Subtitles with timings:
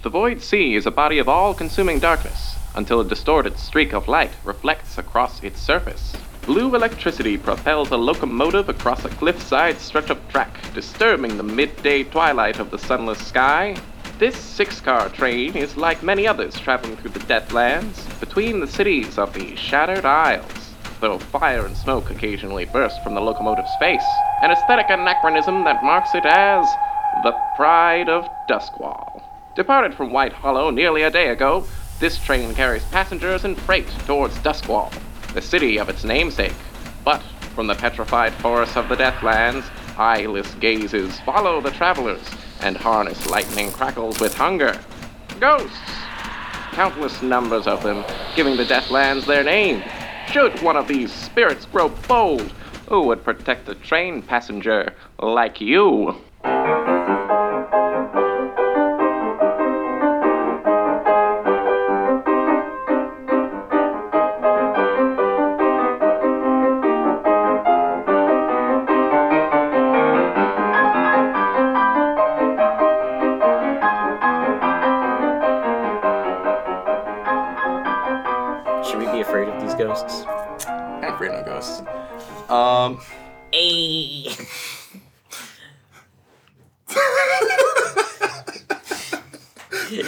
[0.00, 4.06] The void sea is a body of all consuming darkness until a distorted streak of
[4.06, 6.16] light reflects across its surface.
[6.46, 12.60] Blue electricity propels a locomotive across a cliffside stretch of track, disturbing the midday twilight
[12.60, 13.76] of the sunless sky.
[14.20, 19.18] This six car train is like many others traveling through the Deathlands, between the cities
[19.18, 24.06] of the Shattered Isles, though fire and smoke occasionally burst from the locomotive's face,
[24.42, 26.64] an aesthetic anachronism that marks it as
[27.24, 29.07] the Pride of Duskwall.
[29.58, 31.66] Departed from White Hollow nearly a day ago,
[31.98, 34.92] this train carries passengers and freight towards Duskwall,
[35.34, 36.54] the city of its namesake.
[37.04, 37.20] But
[37.56, 42.22] from the petrified forests of the Deathlands, eyeless gazes follow the travelers
[42.60, 44.78] and harness lightning crackles with hunger.
[45.40, 45.76] Ghosts!
[46.70, 48.04] Countless numbers of them,
[48.36, 49.82] giving the Deathlands their name.
[50.30, 52.52] Should one of these spirits grow bold,
[52.88, 56.14] who would protect a train passenger like you?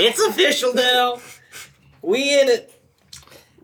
[0.00, 1.18] It's official now.
[2.02, 2.72] We in it.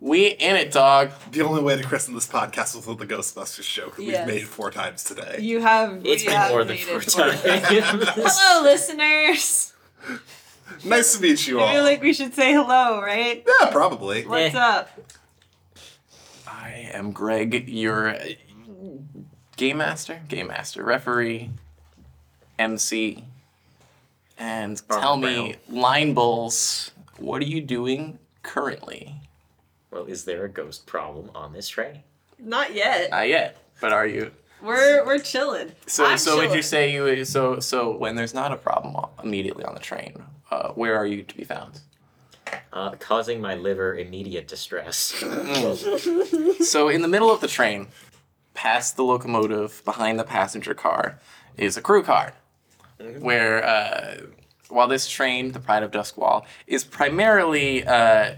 [0.01, 1.11] we in it, dog.
[1.33, 4.27] The only way to christen this podcast was with the Ghostbusters show 'cause Yes.
[4.27, 5.39] we've made it four times today.
[5.41, 6.03] You have.
[6.05, 7.09] It's we been have more than made four it.
[7.09, 7.41] times.
[7.43, 9.73] Hello, listeners.
[10.85, 11.73] Nice to meet you I all.
[11.73, 13.45] feel like we should say hello, right?
[13.61, 14.27] yeah, probably.
[14.27, 14.59] What's Eh.
[14.59, 14.91] up?
[16.47, 18.25] I am Greg, your uh,
[19.57, 21.51] game master, game master, referee,
[22.59, 23.25] MC,
[24.39, 29.21] and Armor tell me, line bulls, what are you doing currently?
[29.91, 32.01] well, is there a ghost problem on this train?
[32.39, 33.11] Not yet.
[33.11, 34.31] Not yet, but are you?
[34.63, 35.73] We're we're chilling.
[35.87, 37.25] So, I'm so would you say you?
[37.25, 41.23] So, so when there's not a problem immediately on the train, uh, where are you
[41.23, 41.81] to be found?
[42.73, 45.15] Uh, causing my liver immediate distress.
[46.61, 47.89] So in the middle of the train,
[48.55, 51.19] past the locomotive, behind the passenger car,
[51.57, 52.35] is a crew car,
[53.19, 54.17] where uh,
[54.69, 58.37] while this train, the Pride of Duskwall, is primarily uh,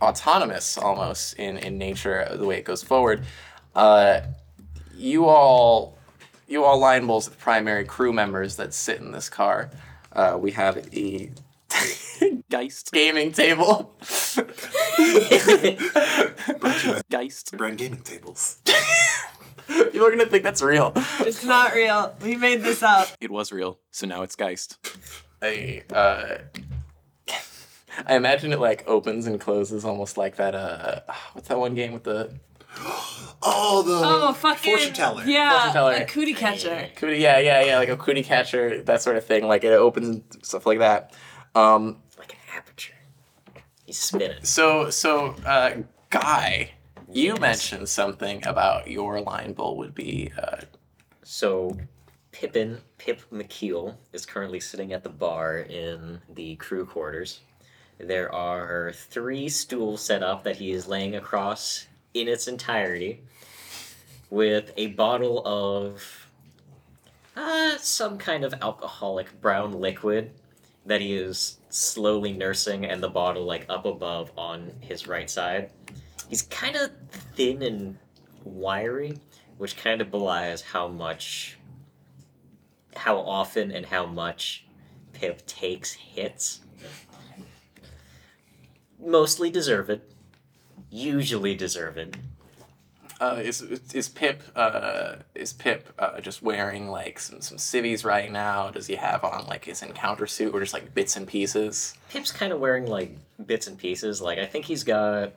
[0.00, 3.24] autonomous almost in, in nature, the way it goes forward,
[3.74, 4.20] uh,
[4.96, 5.98] you all,
[6.48, 9.70] you all line bulls are the primary crew members that sit in this car.
[10.12, 11.30] Uh, we have a
[12.50, 13.96] Geist gaming table.
[17.10, 17.56] Geist.
[17.56, 18.58] Brand gaming tables.
[19.92, 20.92] People are gonna think that's real.
[21.20, 22.14] It's not real.
[22.22, 23.08] We made this up.
[23.20, 24.78] It was real, so now it's Geist.
[25.42, 26.38] I uh,
[28.06, 30.54] I imagine it like opens and closes almost like that.
[30.54, 31.00] Uh,
[31.32, 32.34] what's that one game with the
[33.42, 34.72] Oh, the Oh, fucking.
[34.76, 35.24] fortune teller.
[35.24, 35.92] Yeah, Fortune teller.
[35.94, 36.88] a cootie catcher.
[36.96, 37.18] cootie?
[37.18, 39.46] Yeah, yeah, yeah, like a cootie catcher, that sort of thing.
[39.46, 41.14] Like it opens and stuff like that.
[41.54, 42.94] Um, like an aperture.
[43.86, 44.44] He's spinning.
[44.44, 45.72] so so uh,
[46.10, 46.72] Guy,
[47.12, 50.58] you mentioned something about your line bull would be uh,
[51.22, 51.76] So,
[52.32, 57.40] Pippin, Pip McKeel, is currently sitting at the bar in the crew quarters.
[57.98, 63.22] There are three stools set up that he is laying across in its entirety,
[64.30, 66.28] with a bottle of
[67.36, 70.30] uh, some kind of alcoholic brown liquid
[70.86, 75.70] that he is slowly nursing, and the bottle like up above on his right side.
[76.30, 76.92] He's kind of
[77.34, 77.98] thin and
[78.44, 79.18] wiry,
[79.58, 81.58] which kind of belies how much,
[82.94, 84.64] how often and how much
[85.12, 86.60] Pip takes hits.
[88.98, 90.00] Mostly deserved.
[90.88, 92.16] Usually deserved.
[93.20, 93.60] Uh, is
[93.92, 98.70] is Pip uh, is Pip uh, just wearing like some some civvies right now?
[98.70, 101.94] Does he have on like his encounter suit or just like bits and pieces?
[102.08, 104.22] Pip's kind of wearing like bits and pieces.
[104.22, 105.32] Like I think he's got,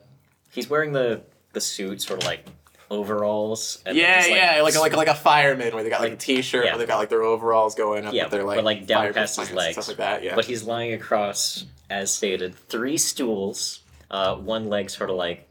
[0.54, 1.24] he's wearing the
[1.54, 2.46] the suit sort of like
[2.90, 3.82] overalls.
[3.86, 6.22] And yeah, just, yeah, like like like a fireman where they got like, Like, a
[6.22, 6.72] t-shirt, yeah.
[6.72, 9.14] where they got like their overalls going up, Yeah, with their like, but, like, down
[9.14, 9.74] past his legs.
[9.76, 10.24] stuff like that.
[10.24, 13.82] Yeah, But he's lying across, as stated, three stools.
[14.12, 15.48] Uh, one leg sort of like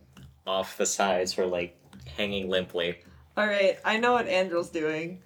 [0.46, 1.76] off the side, sort of like
[2.16, 2.99] hanging limply.
[3.37, 5.20] All right, I know what Andrel's doing.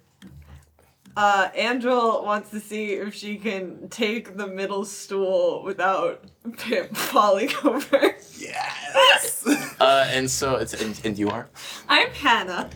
[1.15, 6.23] Uh, Andrel wants to see if she can take the middle stool without
[6.57, 8.15] Pip falling over.
[8.37, 9.43] Yes.
[9.79, 11.47] uh, and so it's and, and you are.
[11.87, 12.69] I'm Hannah.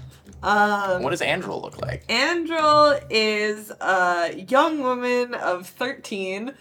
[0.44, 2.08] Um, What does Andrew look like?
[2.08, 6.54] Andrel is a young woman of 13.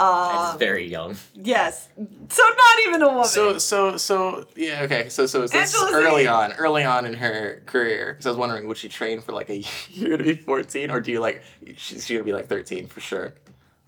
[0.00, 1.16] Uh, it's very young.
[1.34, 1.88] yes.
[2.28, 3.24] So not even a woman.
[3.24, 6.28] So so so yeah okay so so is this Angela's early age.
[6.28, 9.50] on early on in her career because I was wondering would she train for like
[9.50, 11.42] a year to be fourteen or do you like
[11.76, 13.34] she's she gonna be like thirteen for sure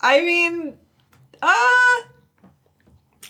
[0.01, 0.77] I mean,
[1.41, 2.01] uh,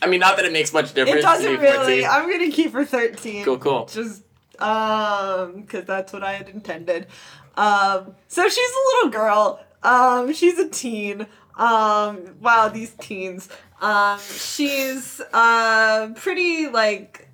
[0.02, 2.02] I mean not that it makes much difference it doesn't really.
[2.04, 2.06] 14.
[2.10, 3.46] I'm gonna keep her 13.
[3.46, 4.24] cool cool Just,
[4.60, 7.08] um, because that's what I had intended.
[7.56, 9.60] Um, so she's a little girl.
[9.84, 11.28] Um, she's a teen.
[11.58, 13.50] Um, wow, these teens.
[13.82, 17.28] Um, she's, uh, pretty, like,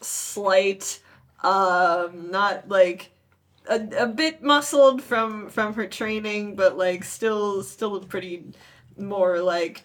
[0.00, 1.00] slight.
[1.42, 3.12] Um, not, like,
[3.68, 8.44] a, a bit muscled from from her training, but like still still pretty
[8.96, 9.82] more like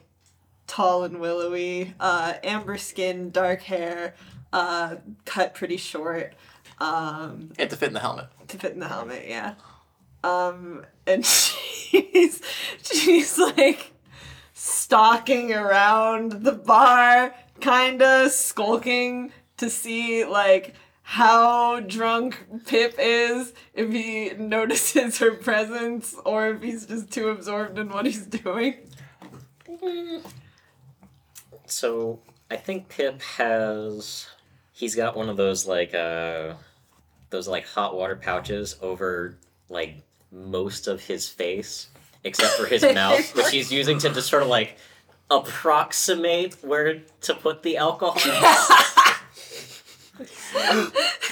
[0.71, 1.93] tall and willowy.
[1.99, 4.15] Uh, amber skin, dark hair,
[4.53, 4.95] uh,
[5.25, 6.33] cut pretty short.
[6.79, 9.55] Um, it to fit in the helmet to fit in the helmet, yeah.
[10.23, 12.41] Um, and she's
[12.83, 13.91] she's like
[14.53, 24.29] stalking around the bar, kinda skulking to see like how drunk Pip is, if he
[24.37, 28.75] notices her presence, or if he's just too absorbed in what he's doing.
[31.71, 32.19] So
[32.49, 34.27] I think Pip has
[34.73, 36.53] he's got one of those like uh
[37.29, 39.37] those like hot water pouches over
[39.69, 39.95] like
[40.31, 41.87] most of his face
[42.23, 44.77] except for his mouth, which he's using to just sort of like
[45.29, 48.19] approximate where to put the alcohol.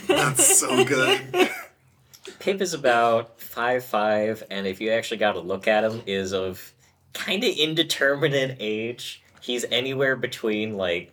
[0.08, 1.50] That's so good.
[2.40, 6.34] Pip is about five five, and if you actually got to look at him, is
[6.34, 6.74] of
[7.14, 9.22] kind of indeterminate age.
[9.42, 11.12] He's anywhere between like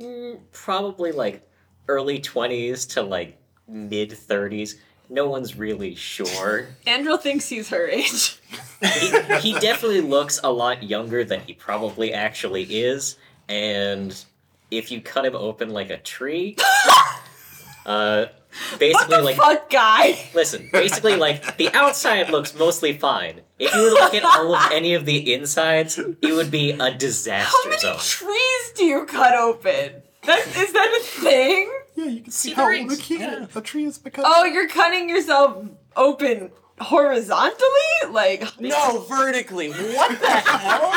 [0.00, 1.48] mm, probably like
[1.88, 3.38] early twenties to like
[3.68, 4.80] mid thirties.
[5.08, 6.68] No one's really sure.
[6.86, 8.38] Andrew thinks he's her age.
[8.80, 13.16] he, he definitely looks a lot younger than he probably actually is,
[13.48, 14.24] and
[14.70, 16.56] if you cut him open like a tree,
[17.86, 18.24] uh,
[18.70, 20.18] What basically the like fuck, guy?
[20.34, 23.42] Listen, basically, like the outside looks mostly fine.
[23.64, 26.72] If you were to look at all of any of the insides, it would be
[26.72, 27.96] a disaster How many zone.
[27.98, 30.02] trees do you cut open?
[30.24, 31.72] That, is that a thing?
[31.96, 33.46] Yeah, you can see, See how the old a rings, kid yeah.
[33.54, 34.24] a tree is because.
[34.26, 35.64] Oh, you're cutting yourself
[35.96, 36.50] open
[36.80, 37.68] horizontally?
[38.10, 40.90] Like, no vertically what the hell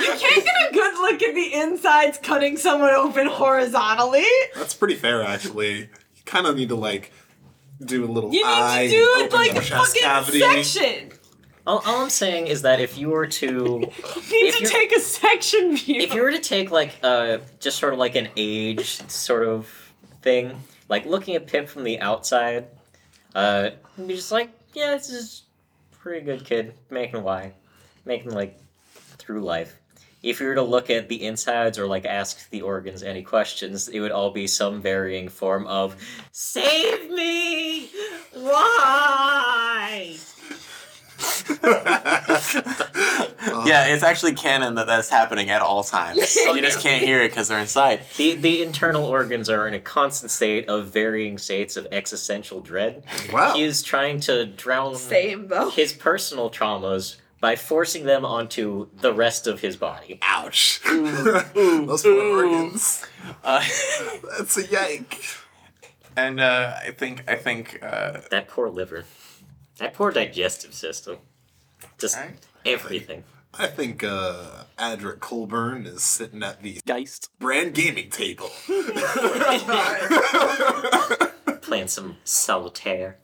[0.00, 4.24] you can't get a good look at the insides cutting someone open horizontally.
[4.54, 5.78] That's pretty fair, actually.
[5.80, 5.88] You
[6.24, 7.12] kind of need to like
[7.84, 10.02] do a little You eye, need to do it open like the a chest fucking
[10.02, 10.62] cavity.
[10.62, 11.12] section.
[11.68, 13.48] All, all I'm saying is that if you were to,
[13.78, 16.00] need to you're- take a section view.
[16.00, 19.68] if you were to take like uh, just sort of like an age sort of
[20.22, 22.68] thing, like looking at Pip from the outside,
[23.34, 25.42] uh, you'd be just like, yeah, this is
[25.92, 27.52] pretty good kid, making why,
[28.06, 28.58] making like
[29.18, 29.78] through life.
[30.22, 33.88] If you were to look at the insides or like ask the organs any questions,
[33.88, 35.96] it would all be some varying form of
[36.32, 37.90] "Save me!
[38.32, 40.16] Why?"
[43.66, 47.28] yeah it's actually canon that that's happening at all times you just can't hear it
[47.30, 51.76] because they're inside The the internal organs are in a constant state of varying states
[51.76, 53.04] of existential dread.
[53.32, 53.54] Wow.
[53.54, 55.70] He is trying to drown Same though.
[55.70, 60.18] his personal traumas by forcing them onto the rest of his body.
[60.22, 60.80] Ouch.
[60.84, 63.04] Those poor organs.
[63.44, 63.64] uh,
[64.38, 65.20] That's a yank.
[66.16, 69.04] and uh, i think i think uh, That poor liver.
[69.78, 71.18] That poor digestive system.
[71.98, 72.46] Just Alright.
[72.66, 73.24] everything.
[73.54, 78.50] I think uh, Adric Colburn is sitting at the geist brand gaming table.
[81.62, 83.18] Playing some solitaire.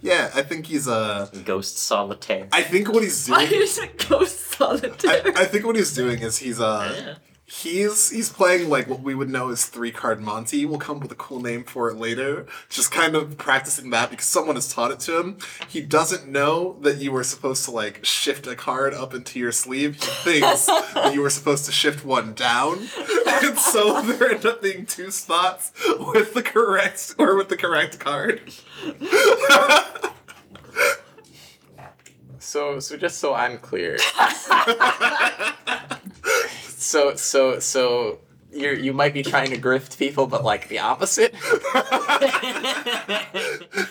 [0.00, 2.48] yeah, I think he's uh Ghost solitaire.
[2.52, 5.22] I think what he's Why doing is it ghost solitaire?
[5.36, 7.14] I, I think what he's doing is he's uh Yeah.
[7.50, 10.64] He's he's playing like what we would know as three card Monty.
[10.64, 12.46] We'll come up with a cool name for it later.
[12.68, 15.38] Just kind of practicing that because someone has taught it to him.
[15.68, 19.52] He doesn't know that you were supposed to like shift a card up into your
[19.52, 19.96] sleeve.
[19.96, 22.88] He thinks that you were supposed to shift one down,
[23.26, 25.72] and so there end up being two spots
[26.14, 28.40] with the correct or with the correct card.
[32.38, 33.96] So, so just so I'm clear.
[36.90, 38.18] so, so, so
[38.52, 41.32] you you might be trying to grift people, but like the opposite.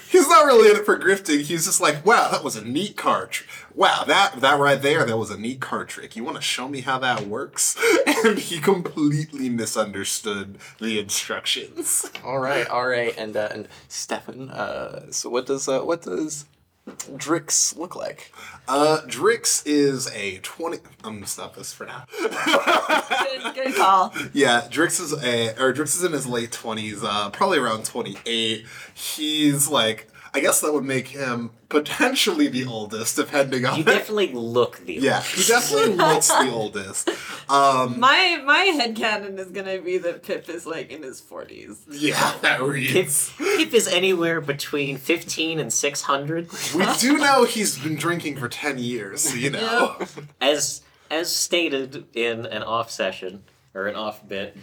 [0.10, 1.42] He's not really in it for grifting.
[1.42, 3.32] He's just like, wow, that was a neat card.
[3.32, 6.18] tr- Wow, that that right there, that was a neat card trick.
[6.18, 7.78] You want to show me how that works?
[8.26, 12.06] And he completely misunderstood the instructions.
[12.26, 14.50] all right, all right, and uh, and Stefan.
[14.50, 16.44] Uh, so what does uh, what does
[16.92, 18.32] Drix look like?
[18.68, 20.78] Uh, Drix is a 20.
[21.04, 22.06] I'm gonna stop this for now.
[22.20, 24.14] Good, good call.
[24.34, 28.66] yeah, Drix is a, or Drix is in his late 20s, uh, probably around 28.
[28.94, 34.32] He's like, I guess that would make him potentially the oldest, depending on You definitely
[34.34, 37.10] look the Yeah, he definitely looks the oldest.
[37.50, 41.80] Um, My my headcanon is gonna be that Pip is like in his forties.
[41.90, 43.32] yeah, that Pip, reads.
[43.38, 46.50] Pip is anywhere between 15 and 600.
[46.76, 49.98] We do know he's been drinking for 10 years, so you know.
[50.42, 53.44] As as stated in an off session
[53.74, 54.56] or an off bit,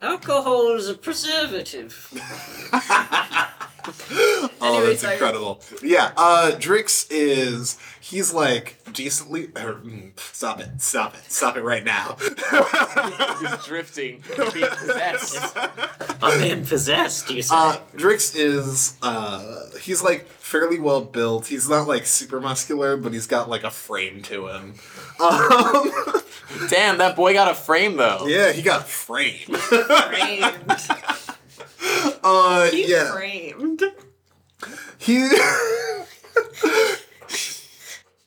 [0.00, 2.08] alcohol is a preservative.
[3.84, 5.14] Oh, Anyway, that's sorry.
[5.14, 5.60] incredible.
[5.82, 9.46] Yeah, uh, Drix is he's like decently.
[9.56, 10.80] Or, mm, stop it!
[10.80, 11.22] Stop it!
[11.30, 12.16] Stop it right now!
[13.40, 14.22] He's drifting.
[14.36, 15.56] Being possessed.
[16.22, 17.54] I'm being possessed, you say?
[17.56, 21.46] uh, Drix is uh, he's like fairly well built.
[21.48, 24.74] He's not like super muscular, but he's got like a frame to him.
[25.20, 25.90] Um,
[26.68, 28.26] Damn, that boy got a frame though.
[28.26, 29.38] yeah, he got frame.
[29.46, 30.80] Framed.
[32.24, 33.82] Uh, He's yeah, framed.
[34.98, 35.16] he.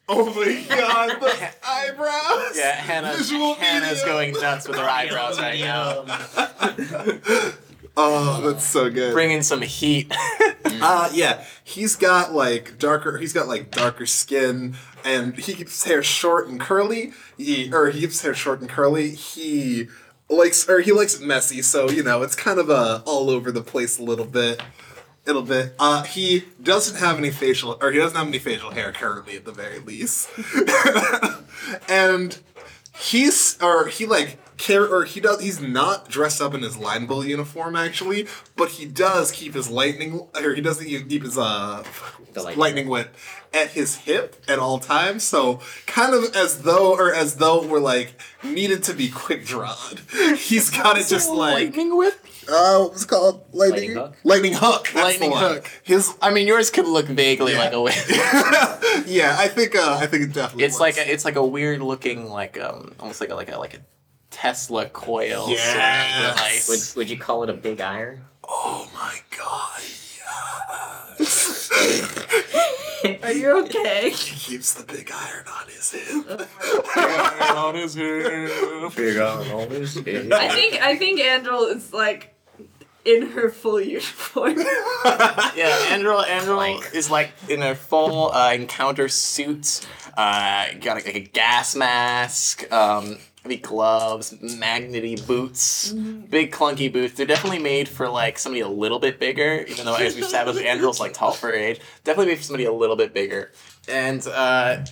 [0.09, 2.57] oh my god, the eyebrows!
[2.57, 4.07] Yeah, Hannah, Visual Hannah's medium.
[4.09, 6.03] going nuts with her eyebrows right now.
[7.97, 9.13] Oh, that's so good.
[9.13, 10.13] Bringing some heat.
[10.65, 13.17] Uh yeah, he's got like darker.
[13.17, 17.13] He's got like darker skin, and he keeps hair short and curly.
[17.37, 19.11] He or he keeps hair short and curly.
[19.11, 19.87] He
[20.29, 23.51] likes or he likes it messy, so you know it's kind of uh, all over
[23.51, 24.61] the place a little bit.
[24.61, 25.73] A little bit.
[25.79, 29.43] Uh, he doesn't have any facial, or he doesn't have any facial hair currently, at
[29.43, 30.29] the very least.
[31.89, 32.37] and
[32.97, 37.05] he's or he like care or he does he's not dressed up in his line
[37.05, 41.37] bull uniform actually but he does keep his lightning or he doesn't even keep his
[41.37, 41.83] uh
[42.33, 42.59] The lightning.
[42.59, 43.13] lightning whip
[43.55, 47.79] at his hip at all times so kind of as though or as though we're
[47.79, 49.75] like needed to be quick drawn
[50.37, 52.13] he's got it just like lightning whip?
[52.49, 54.15] uh what's it called lightning Lightning hook?
[54.23, 55.71] lightning hook that's Lightning hook.
[55.83, 57.59] His, I mean, yours could look vaguely Yeah.
[57.59, 57.95] like a whip.
[59.07, 61.81] yeah i think uh i think it definitely It's like a, it's like a weird
[61.81, 63.79] looking like um almost like a like a like a
[64.31, 65.47] Tesla coil.
[65.47, 68.25] sort of would, would you call it a big iron?
[68.47, 70.04] oh my god yes
[73.23, 74.09] Are you okay?
[74.09, 76.25] He keeps the big iron on his hip.
[77.55, 78.95] on his hip.
[78.95, 80.31] Big iron on his head.
[80.31, 82.33] I think I think Andrew is like
[83.03, 84.57] in her full uniform.
[85.55, 86.89] Yeah, Andrew Andrew Clank.
[86.93, 89.85] is like in a full uh, encounter suit.
[90.17, 97.13] Uh, got like a gas mask, um, heavy gloves, magnety boots, big clunky boots.
[97.13, 99.63] They're definitely made for like somebody a little bit bigger.
[99.67, 101.79] Even though as we've established, Andrew's like tall for her age.
[102.03, 103.51] Definitely made for somebody a little bit bigger.
[103.87, 104.83] And uh,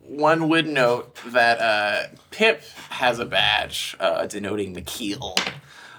[0.00, 5.38] one would note that uh, Pip has a badge uh, denoting McKeel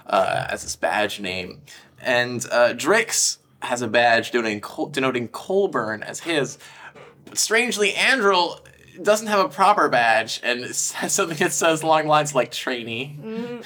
[0.08, 1.60] uh, as his badge name,
[2.02, 6.58] and uh, Drix has a badge denoting Col- denoting Colburn as his.
[7.24, 8.54] But strangely, Andrew
[9.02, 13.18] doesn't have a proper badge and it says something that says long lines like trainee.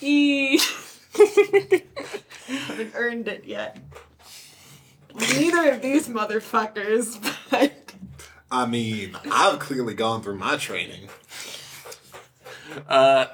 [0.00, 0.58] E.
[2.46, 3.78] haven't earned it yet.
[5.14, 7.18] Neither of these motherfuckers,
[7.50, 7.72] but
[8.50, 11.08] I mean, I've clearly gone through my training.
[12.88, 13.26] Uh,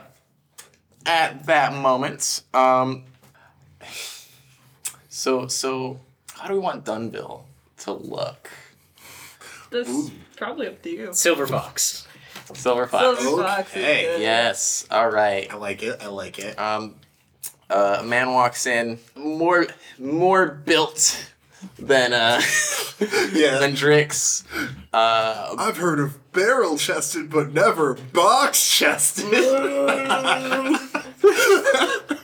[1.05, 3.05] at that moment, um,
[5.09, 5.99] so so
[6.43, 7.43] how do we want Dunville
[7.79, 8.51] to look?
[9.71, 11.13] this is probably up to you.
[11.15, 12.07] Silver fox.
[12.53, 13.21] Silver fox.
[13.23, 14.21] Silver Fox is Okay, good.
[14.21, 14.87] Yes.
[14.91, 15.51] All right.
[15.51, 16.03] I like it.
[16.03, 16.59] I like it.
[16.59, 16.97] Um,
[17.71, 19.67] uh, a man walks in, more
[19.99, 21.27] more built
[21.79, 22.41] than uh
[23.33, 23.59] Yeah.
[23.61, 24.45] than Drix.
[24.93, 29.27] Uh, I've heard of barrel chested, but never box chested.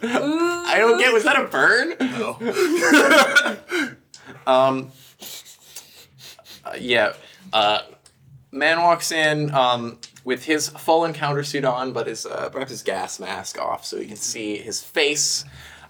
[0.00, 1.12] I don't get.
[1.14, 1.94] Was that a burn?
[4.46, 4.92] Um.
[6.64, 7.12] uh, yeah.
[7.52, 7.80] Uh,
[8.50, 12.82] man walks in um, with his full encounter suit on, but his uh, perhaps his
[12.82, 15.44] gas mask off, so you can see his face.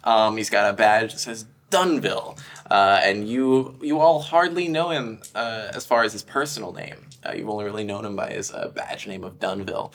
[0.05, 2.39] Um, he's got a badge that says Dunville,
[2.71, 7.07] uh, and you you all hardly know him uh, as far as his personal name.
[7.25, 9.93] Uh, you've only really known him by his uh, badge name of Dunville.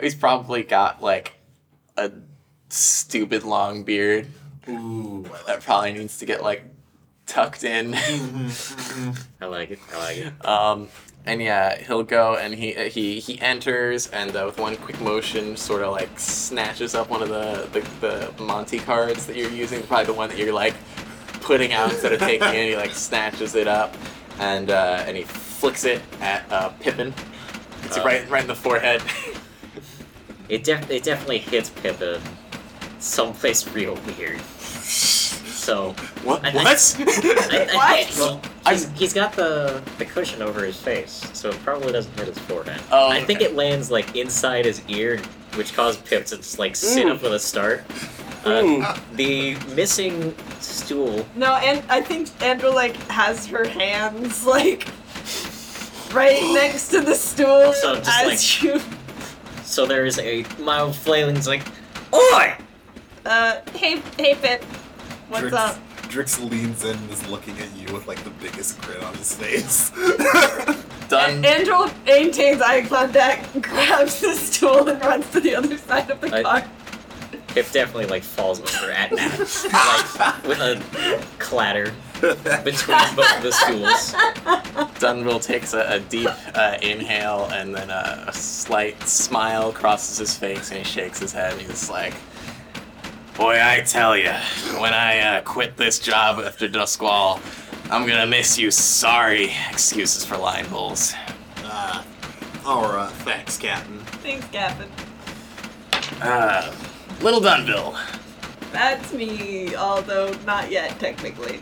[0.00, 1.34] He's probably got like
[1.96, 2.10] a
[2.68, 4.26] stupid long beard
[4.68, 6.64] Ooh, that probably needs to get like
[7.26, 7.94] tucked in.
[7.94, 9.78] I like it.
[9.92, 10.46] I like it.
[10.46, 10.88] um,
[11.26, 15.56] and yeah, he'll go and he he he enters and uh, with one quick motion,
[15.56, 19.82] sort of like snatches up one of the, the the Monty cards that you're using,
[19.84, 20.74] probably the one that you're like
[21.40, 22.68] putting out instead of taking it.
[22.70, 23.94] He like snatches it up
[24.38, 27.14] and uh, and he flicks it at uh, Pippin.
[27.84, 28.02] It's Uh.
[28.04, 29.02] right right in the forehead.
[30.46, 32.20] It, def- it definitely hits Pippin
[32.98, 34.42] someplace real weird.
[35.64, 35.92] So
[36.24, 36.44] what?
[36.44, 36.66] I- I- What?
[36.98, 38.06] I, I What?
[38.06, 42.12] think, well, he's, he's got the, the cushion over his face, so it probably doesn't
[42.18, 42.82] hit his forehead.
[42.92, 43.50] Oh, I think okay.
[43.50, 45.22] it lands like inside his ear,
[45.54, 47.12] which caused Pip to just like sit Mm.
[47.14, 47.82] up with a start.
[48.44, 49.16] Uh, Mm.
[49.16, 51.26] the missing stool.
[51.34, 54.86] No, and I think Andrew like has her hands like
[56.12, 58.80] right next to the stool So just, as like- you.
[59.62, 61.36] So there is a mild flailing.
[61.36, 61.62] It's like,
[62.12, 62.54] oi!
[63.24, 64.62] Uh, hey, hey, Pip.
[65.28, 65.76] What's Drix, up?
[66.08, 69.34] Drix leans in and is looking at you with like the biggest grin on his
[69.34, 69.90] face.
[71.08, 71.44] Done.
[71.44, 76.34] Andrew maintains eye contact, grabs the stool, and runs to the other side of the
[76.34, 76.64] I- car.
[77.48, 80.82] Pip definitely like falls over at Nat, like with a
[81.38, 84.12] clatter between both of the stools.
[84.98, 90.36] Dunville takes a, a deep uh, inhale and then a, a slight smile crosses his
[90.36, 92.14] face and he shakes his head and he's like,
[93.36, 94.38] Boy, I tell ya,
[94.80, 97.40] when I uh, quit this job after Duskwall,
[97.90, 98.70] I'm gonna miss you.
[98.70, 99.52] Sorry.
[99.70, 101.14] Excuses for line bulls.
[101.64, 102.02] uh,
[102.64, 103.98] Alright, thanks, Captain.
[104.22, 104.88] Thanks, Captain.
[106.22, 106.72] Uh,
[107.20, 107.98] Little Dunville,
[108.72, 111.60] That's me, although not yet, technically.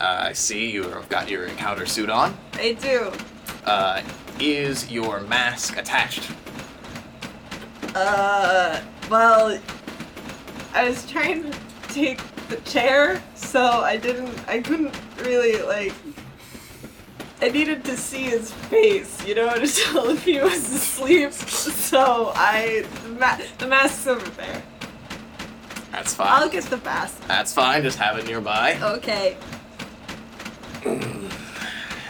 [0.00, 2.36] uh, I see you've got your encounter suit on.
[2.54, 3.12] I do.
[3.64, 4.02] Uh,
[4.38, 6.30] is your mask attached?
[7.94, 8.80] Uh,
[9.10, 9.58] well,
[10.78, 11.58] I was trying to
[11.88, 14.94] take the chair, so I didn't, I couldn't
[15.24, 15.92] really, like,
[17.42, 22.30] I needed to see his face, you know, to tell if he was asleep, so
[22.36, 24.62] I, the, ma- the mask's over there.
[25.90, 26.28] That's fine.
[26.30, 27.26] I'll get the mask.
[27.26, 27.82] That's fine.
[27.82, 28.78] Just have it nearby.
[28.80, 29.36] Okay.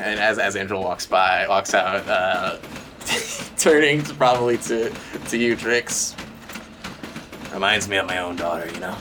[0.01, 2.59] And as as Angel walks by, walks out, uh,
[3.57, 4.93] turning to probably to
[5.31, 6.15] to you, Drix.
[7.59, 8.97] Reminds me of my own daughter, you know.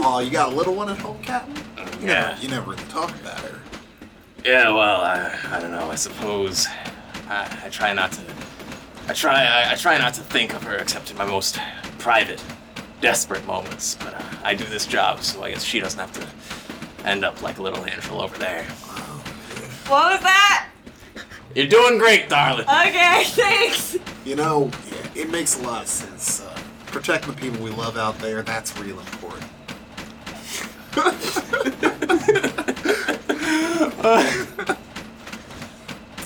[0.00, 1.54] Aw, you got a little one at home, Captain?
[2.00, 2.30] You Yeah.
[2.30, 3.60] Never, you never really talk about her.
[4.46, 4.70] Yeah.
[4.70, 5.90] Well, I, I don't know.
[5.90, 6.66] I suppose
[7.28, 8.22] I, I try not to.
[9.08, 9.44] I try.
[9.44, 11.58] I, I try not to think of her except in my most
[11.98, 12.42] private,
[13.02, 13.96] desperate moments.
[13.96, 17.42] But uh, I do this job, so I guess she doesn't have to end up
[17.42, 18.62] like a little Angel over there.
[19.84, 20.70] What was that?
[21.56, 22.66] You're doing great, darling.
[22.68, 23.96] Okay, thanks.
[24.26, 24.70] You know,
[25.14, 26.42] it makes a lot of sense.
[26.42, 26.54] Uh,
[26.86, 29.44] protecting the people we love out there, that's real important.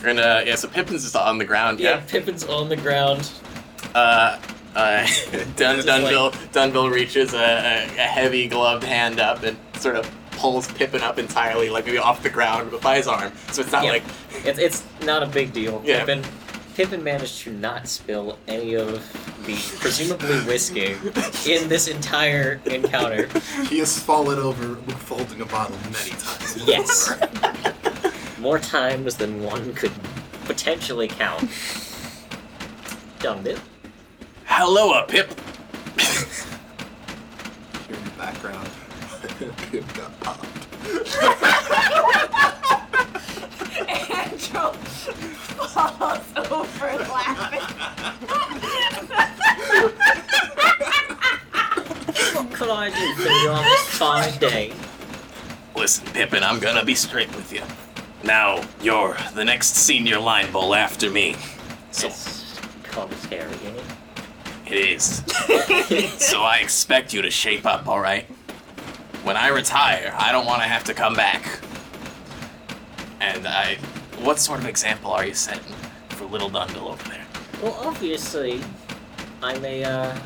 [0.02, 1.78] And uh, yeah, so Pippin's just on the ground.
[1.78, 2.00] Yeah, Yeah.
[2.06, 3.30] Pippin's on the ground.
[3.94, 4.38] Uh,
[4.74, 5.06] uh,
[5.56, 10.10] Dun- Just Dunville Dunville reaches a, a, a heavy gloved hand up and sort of
[10.40, 13.30] pulls Pippin up entirely, like maybe off the ground, but by his arm.
[13.52, 13.90] So it's not Yeah.
[13.92, 14.02] like
[14.44, 15.82] It's, it's not a big deal.
[15.84, 16.00] Yeah.
[16.00, 16.24] Pippin,
[16.74, 18.92] Pippin managed to not spill any of
[19.44, 20.96] the presumably whiskey
[21.46, 23.28] in this entire encounter.
[23.68, 26.56] He has fallen over when folding a bottle many times.
[26.66, 27.12] Yes.
[28.40, 29.92] More times than one could
[30.46, 31.50] potentially count.
[33.18, 33.60] Dumb bit.
[34.46, 35.28] hello, Pip.
[35.98, 38.68] Here in the background,
[39.48, 40.46] Pip got popped.
[43.88, 47.60] Angel falls over laughing.
[52.34, 54.72] What could I do for you on this fine day?
[55.74, 57.62] Listen, Pippin, I'm gonna be straight with you.
[58.22, 61.36] Now you're the next senior line bull after me.
[61.92, 63.84] So It's commentary, ain't it?
[64.66, 65.22] it is.
[66.28, 68.26] so I expect you to shape up, all right?
[69.22, 71.60] When I retire, I don't want to have to come back.
[73.20, 73.76] And I,
[74.22, 75.74] what sort of example are you setting
[76.10, 77.26] for little Dundle over there?
[77.62, 78.62] Well, obviously,
[79.42, 80.16] I'm a, uh,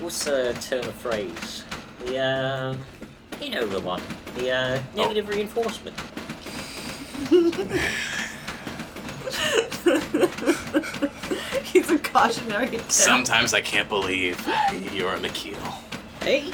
[0.00, 1.64] what's the turn of phrase?
[2.04, 2.76] The, uh,
[3.40, 4.02] you know the one.
[4.36, 5.96] The, uh, negative reinforcement.
[11.72, 12.80] He's a cautionary tale.
[12.88, 14.38] Sometimes I can't believe
[14.92, 15.56] you're a McKeel.
[16.20, 16.52] Hey!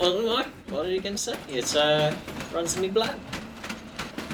[0.00, 0.46] Well, what?
[0.68, 1.36] What are you gonna say?
[1.48, 2.14] It's, uh,
[2.52, 3.18] runs in me blood.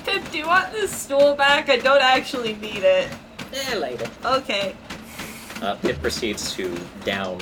[0.05, 1.69] Pip, do you want this stool back?
[1.69, 3.09] I don't actually need it.
[3.53, 4.07] Yeah, later.
[4.25, 4.75] Okay.
[5.61, 7.39] Uh, Pip proceeds to down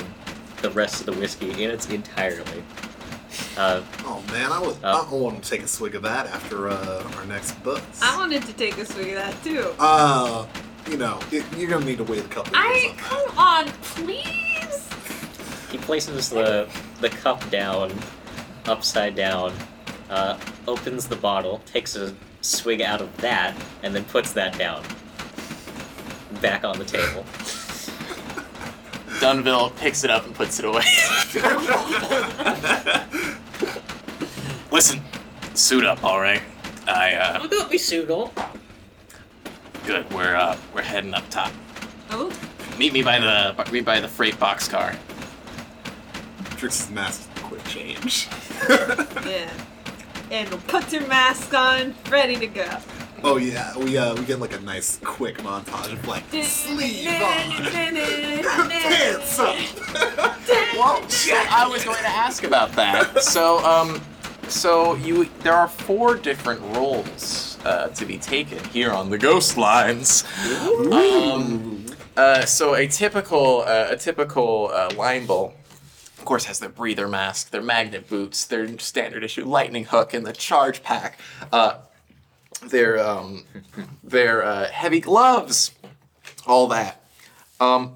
[0.61, 2.62] the rest of the whiskey in its entirety.
[3.56, 4.76] Uh, Oh man, I would.
[4.85, 5.09] Oh.
[5.11, 7.80] I want to take a swig of that after uh, our next bus.
[8.02, 9.72] I wanted to take a swig of that too.
[9.78, 10.46] Uh,
[10.90, 13.04] you know, it, you're gonna need to wait a couple of I years on that.
[13.06, 14.89] come on, please.
[15.70, 16.68] He places the
[17.00, 17.92] the cup down,
[18.66, 19.52] upside down,
[20.11, 24.83] uh, opens the bottle, takes a swig out of that, and then puts that down.
[26.40, 27.24] Back on the table.
[29.20, 30.85] Dunville picks it up and puts it away.
[34.72, 35.00] Listen,
[35.54, 36.40] suit up, all right.
[36.87, 38.33] I uh, I'll go be Sugal.
[39.87, 40.11] good.
[40.12, 41.52] We're uh, we're heading up top.
[42.11, 42.33] Oh,
[42.78, 44.94] Meet me by the meet me by the freight box car.
[46.61, 48.29] Drix' mask quick change.
[48.68, 49.51] yeah.
[50.31, 52.68] And we'll put your mask on, ready to go.
[53.25, 57.64] oh yeah, we uh we get like a nice quick montage of like sleeve on,
[58.70, 59.57] pants up.
[60.75, 61.03] Well,
[61.51, 63.23] I was going to ask about that.
[63.23, 64.01] So, um,
[64.49, 69.57] so you there are four different roles uh, to be taken here on the Ghost
[69.57, 70.25] Lines.
[70.92, 75.55] Um, uh, so a typical uh, a typical uh, line bull.
[76.20, 80.26] Of course, has their breather mask, their magnet boots, their standard issue lightning hook, and
[80.26, 81.18] the charge pack.
[81.50, 81.78] Uh,
[82.66, 83.44] their um,
[84.04, 85.72] their uh, heavy gloves,
[86.46, 87.02] all that.
[87.59, 87.94] Um,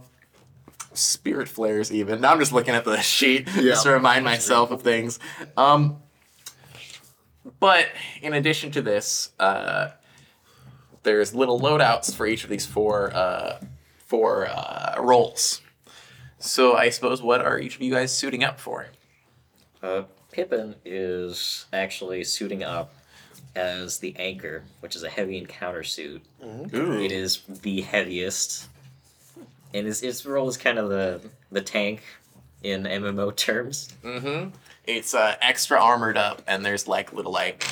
[0.94, 2.22] spirit flares even.
[2.22, 3.72] Now I'm just looking at the sheet Yeah.
[3.72, 5.18] just to remind myself of things.
[5.58, 5.98] Um,
[7.60, 7.88] but
[8.22, 9.90] in addition to this, uh,
[11.02, 13.60] there's little loadouts for each of these four uh,
[14.06, 15.60] four uh, roles.
[16.44, 18.88] So I suppose what are each of you guys suiting up for?
[19.82, 22.94] Uh, Pippin is actually suiting up
[23.56, 26.22] as the anchor, which is a heavy encounter suit.
[27.00, 28.68] It is the heaviest,
[29.72, 32.02] and his, his role is kind of the the tank
[32.62, 33.88] in MMO terms.
[34.02, 34.50] Mm-hmm.
[34.86, 37.64] It's uh, extra armored up, and there's like little like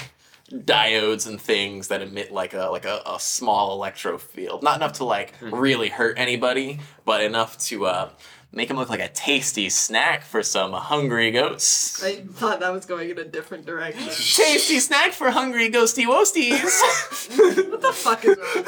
[0.51, 4.63] diodes and things that emit like a like a, a small electro field.
[4.63, 8.11] Not enough to like really hurt anybody, but enough to uh,
[8.55, 12.03] make him look like a tasty snack for some hungry ghosts.
[12.05, 14.05] I thought that was going in a different direction.
[14.09, 16.63] tasty snack for hungry ghosty woasties.
[17.71, 18.65] what the fuck is wrong?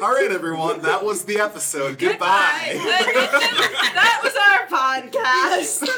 [0.02, 1.98] All right, everyone, that was the episode.
[1.98, 2.74] Goodbye.
[2.76, 5.88] that was our podcast.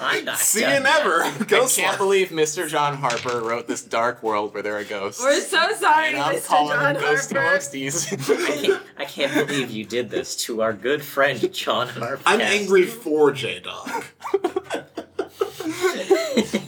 [0.00, 1.24] I'm not See you never.
[1.24, 1.98] I Ghost can't Line.
[1.98, 2.68] believe Mr.
[2.68, 5.20] John Harper wrote this dark world where there are ghosts.
[5.22, 6.46] We're so sorry, and I'm Mr.
[6.46, 8.42] calling John ghosty Harper.
[8.42, 12.22] I can't, I can't believe you did this to our good friend John Harper.
[12.26, 13.88] I'm angry for J Dog.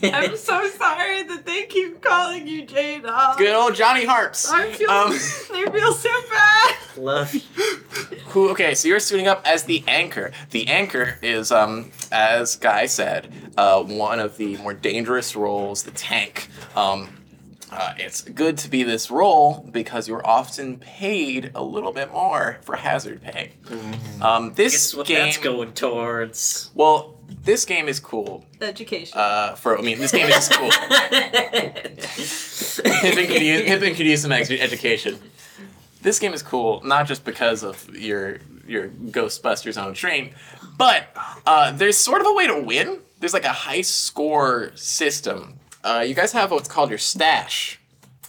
[0.03, 3.38] I'm so sorry that they keep calling you J Dog.
[3.38, 4.50] Good old Johnny Harps.
[4.50, 5.11] I feel Um,
[5.53, 6.77] they feel so bad.
[6.96, 7.40] Love you.
[8.29, 8.50] Who?
[8.50, 10.33] Okay, so you're suiting up as the anchor.
[10.50, 15.83] The anchor is, um, as Guy said, uh, one of the more dangerous roles.
[15.85, 16.48] The tank.
[16.77, 17.09] Um,
[17.74, 22.58] uh, it's good to be this role because you're often paid a little bit more
[22.62, 23.52] for hazard pay.
[24.22, 25.18] Um, this Guess what game.
[25.18, 26.70] that's going towards.
[26.74, 28.44] Well, this game is cool.
[28.60, 29.18] Education.
[29.18, 30.70] Uh, for I mean, this game is cool.
[32.84, 35.18] Pippin could use Pippin could use some education.
[36.02, 40.34] This game is cool, not just because of your your Ghostbusters on a train,
[40.78, 41.08] but
[41.44, 43.00] uh, there's sort of a way to win.
[43.18, 45.54] There's like a high score system.
[45.84, 47.78] Uh, you guys have what's called your stash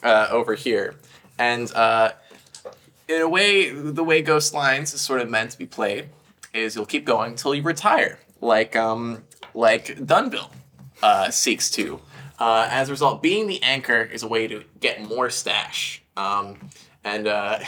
[0.03, 0.95] uh, over here,
[1.39, 2.11] and uh,
[3.07, 6.09] in a way, the way Ghost Lines is sort of meant to be played
[6.53, 10.51] is you'll keep going until you retire, like um like Dunville
[11.01, 12.01] uh, seeks to.
[12.37, 16.03] Uh, as a result, being the anchor is a way to get more stash.
[16.17, 16.57] Um,
[17.05, 17.59] and uh,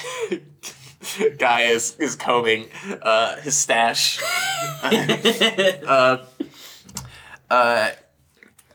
[1.38, 2.65] guy is is combing
[3.41, 4.21] his stash.
[4.84, 6.17] uh,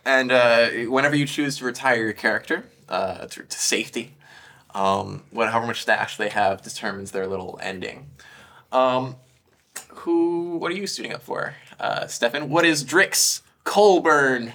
[0.04, 4.14] and uh, whenever you choose to retire your character uh, to, to safety,
[4.74, 8.10] um, what, however much stash they have determines their little ending.
[8.70, 9.16] Um,
[9.88, 10.56] who?
[10.56, 12.48] What are you suiting up for, uh, Stefan?
[12.48, 14.52] What is Drix Colburn?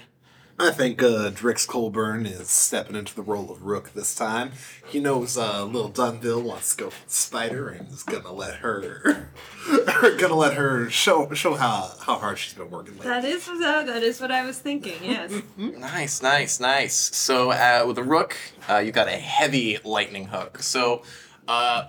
[0.59, 4.53] I think uh, Drix Colburn is stepping into the role of Rook this time.
[4.87, 8.55] He knows uh, little Dunville wants to go for the spider and is gonna let
[8.55, 9.29] her,
[10.17, 13.07] gonna let her show show how how hard she's been working lately.
[13.07, 14.97] that is that, that is what I was thinking.
[15.03, 15.31] Yes.
[15.57, 16.95] Nice, nice, nice.
[16.95, 18.35] So uh, with the rook,
[18.67, 20.61] uh, you got a heavy lightning hook.
[20.63, 21.03] So,
[21.47, 21.87] uh,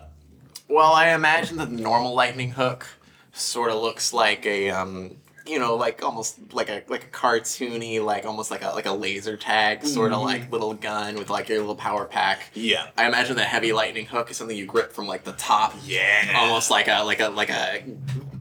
[0.68, 2.86] well, I imagine that the normal lightning hook
[3.32, 5.16] sort of looks like a, um,
[5.48, 8.92] you know, like almost like a like a cartoony, like almost like a like a
[8.92, 12.50] laser tag sort of like little gun with like your little power pack.
[12.54, 12.88] Yeah.
[12.96, 15.74] I imagine the heavy lightning hook is something you grip from like the top.
[15.84, 16.32] Yeah.
[16.36, 17.82] Almost like a like a like a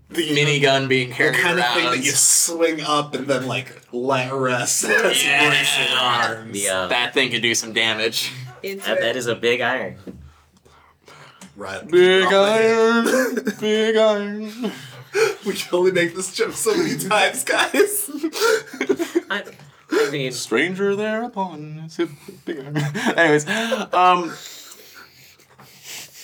[0.10, 3.48] The minigun being carried the carried kind of thing that you swing up and then
[3.48, 4.84] like let rest.
[4.86, 5.98] as Yeah.
[6.00, 6.54] arms.
[6.54, 8.32] The, uh, that thing could do some damage.
[8.62, 9.98] that, that is a big iron.
[11.56, 11.88] Right.
[11.88, 13.06] Big iron,
[13.60, 14.72] big iron.
[15.46, 18.10] We can only make this joke so many times, guys.
[19.30, 19.43] I,
[19.89, 21.89] I mean, Stranger thereupon.
[22.48, 23.48] Anyways,
[23.93, 24.34] um,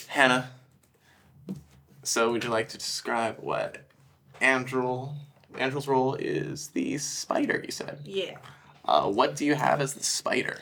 [0.07, 0.49] Hannah.
[2.03, 3.77] So, would you like to describe what
[4.41, 5.09] Andrew
[5.57, 6.69] Andrew's role is?
[6.69, 7.99] The spider, you said.
[8.03, 8.37] Yeah.
[8.83, 10.57] Uh, what do you have as the spider?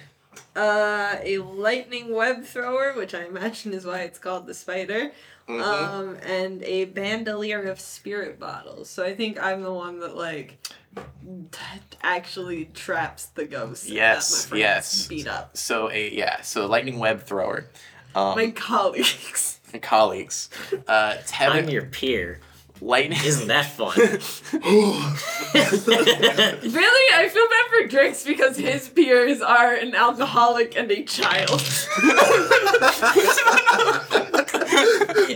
[0.56, 5.12] Uh, a lightning web thrower, which I imagine is why it's called the spider.
[5.48, 5.62] Mhm.
[5.62, 8.90] Um, and a bandolier of spirit bottles.
[8.90, 10.58] So I think I'm the one that like
[10.96, 11.58] t-
[12.04, 13.86] actually traps the ghosts.
[13.88, 15.08] that Yes, my yes.
[15.08, 17.68] Beat up So a yeah, so lightning web thrower.
[18.16, 19.60] Um, my colleagues.
[19.74, 20.50] My colleagues.
[20.88, 22.40] Uh, I'm your peer.
[22.82, 23.20] Lightning.
[23.26, 23.98] Isn't that fun?
[25.54, 31.62] Really, I feel bad for Drix because his peers are an alcoholic and a child.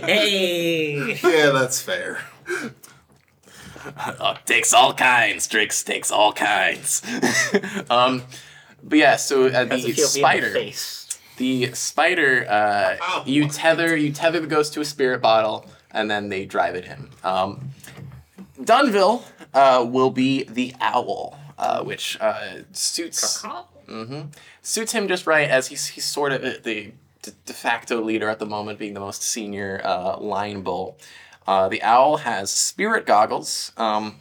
[0.04, 1.18] hey!
[1.22, 2.20] yeah, that's fair.
[3.96, 5.48] uh, takes all kinds.
[5.48, 7.02] Drix takes all kinds.
[7.90, 8.22] um,
[8.82, 10.50] but yeah, so uh, the it feel being in the spider.
[10.50, 11.18] face?
[11.36, 13.22] The spider, uh, Ow.
[13.26, 16.84] you tether you tether the ghost to a spirit bottle, and then they drive at
[16.84, 17.10] him.
[17.24, 17.70] Um,
[18.60, 19.22] Dunville
[19.54, 23.44] uh, will be the owl, uh, which uh, suits
[23.88, 24.22] hmm
[24.62, 28.38] suits him just right, as he's he's sort of the de, de facto leader at
[28.38, 30.96] the moment, being the most senior uh, line bull.
[31.46, 34.16] Uh, the owl has spirit goggles, um,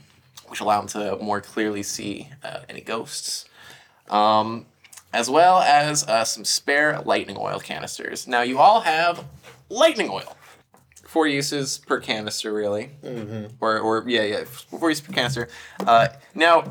[0.48, 3.46] which allow him to more clearly see uh, any ghosts
[4.10, 4.66] um,
[5.14, 8.28] as well as uh, some spare lightning oil canisters.
[8.28, 9.24] Now, you all have
[9.70, 10.36] lightning oil.
[11.16, 12.92] Four uses per canister, really.
[13.02, 13.56] Mm-hmm.
[13.62, 15.48] Or, or yeah, yeah, four uses per canister.
[15.80, 16.66] Uh, now,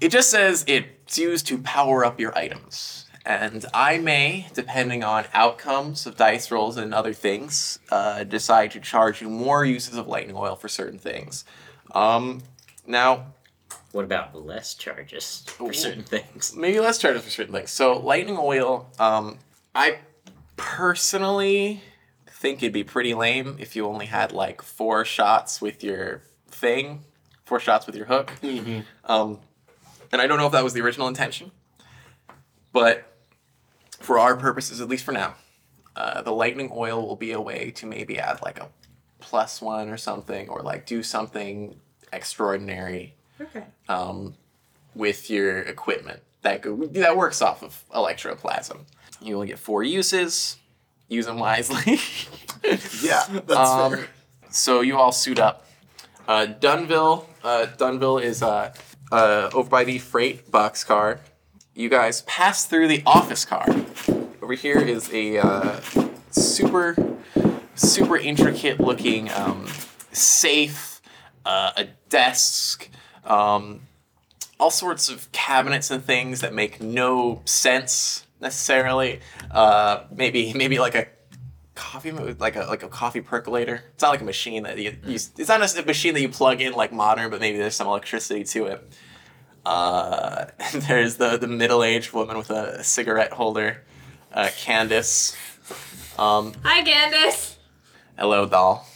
[0.00, 3.06] it just says it's used to power up your items.
[3.24, 8.80] And I may, depending on outcomes of dice rolls and other things, uh, decide to
[8.80, 11.44] charge you more uses of lightning oil for certain things.
[11.92, 12.40] Um,
[12.88, 13.26] now,
[13.92, 16.56] What about less charges for certain things?
[16.56, 17.70] maybe less charges for certain things.
[17.70, 19.38] So lightning oil, um,
[19.76, 19.98] I
[20.56, 21.82] personally
[22.42, 27.04] think it'd be pretty lame if you only had like four shots with your thing,
[27.44, 28.32] four shots with your hook.
[29.04, 29.38] Um,
[30.10, 31.52] and I don't know if that was the original intention,
[32.72, 33.04] but
[34.00, 35.36] for our purposes, at least for now,
[35.94, 38.68] uh, the lightning oil will be a way to maybe add like a
[39.20, 41.76] plus one or something, or like do something
[42.12, 43.62] extraordinary Okay.
[43.88, 44.34] um,
[44.96, 48.80] with your equipment that go, that works off of electroplasm.
[49.20, 50.56] You will get four uses.
[51.12, 51.98] Use them wisely.
[53.02, 54.06] Yeah, that's Um, fair.
[54.50, 55.66] so you all suit up.
[56.28, 57.24] Uh, Dunville.
[57.42, 58.72] Uh, Dunville is uh,
[59.10, 61.18] uh, over by the freight box car.
[61.74, 63.66] You guys pass through the office car.
[64.40, 65.80] Over here is a uh,
[66.30, 66.94] super,
[67.74, 69.66] super intricate looking um,
[70.12, 71.00] safe,
[71.44, 72.88] uh, a desk,
[73.24, 73.80] um,
[74.60, 79.20] all sorts of cabinets and things that make no sense necessarily.
[79.50, 81.06] Uh, maybe maybe like a
[81.74, 83.82] coffee like a like a coffee percolator.
[83.94, 86.60] It's not like a machine that you, you it's not a machine that you plug
[86.60, 88.92] in like modern, but maybe there's some electricity to it.
[89.64, 93.82] Uh, and there's the the middle aged woman with a cigarette holder,
[94.32, 95.36] uh, Candace.
[96.18, 97.56] Um, Hi, Candace.
[98.18, 98.86] hello, doll.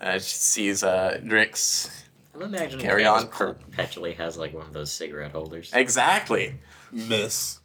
[0.00, 1.90] Uh, she sees uh, Drix.
[2.34, 3.30] I'm imagining Carry Candace on.
[3.30, 5.70] perpetually has like one of those cigarette holders.
[5.72, 6.58] Exactly.
[6.92, 7.59] Miss.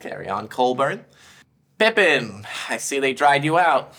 [0.00, 1.04] Carry on, Colburn.
[1.78, 3.94] Pippin, I see they dried you out.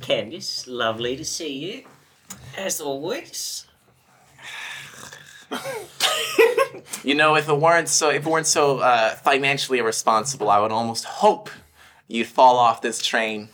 [0.00, 1.84] Candace, lovely to see you.
[2.56, 3.66] As always.
[7.04, 10.72] You know, if it weren't so, if it weren't so uh, financially irresponsible, I would
[10.72, 11.48] almost hope
[12.06, 13.48] you'd fall off this train.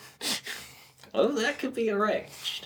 [1.13, 2.64] Oh, that could be arranged.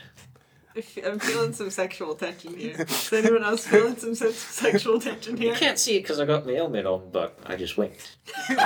[0.78, 2.86] I fe- I'm feeling some sexual tension here.
[2.88, 5.56] Is anyone else feeling some se- sexual tension You here?
[5.56, 8.16] can't see it because I got my helmet on, but I just winked.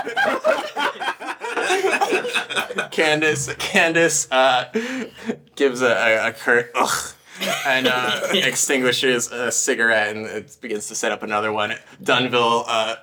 [2.90, 4.70] Candace, Candace uh,
[5.56, 7.14] gives a, a, a curt ugh
[7.66, 11.74] and uh, extinguishes a cigarette and it begins to set up another one.
[12.02, 12.96] Dunville uh,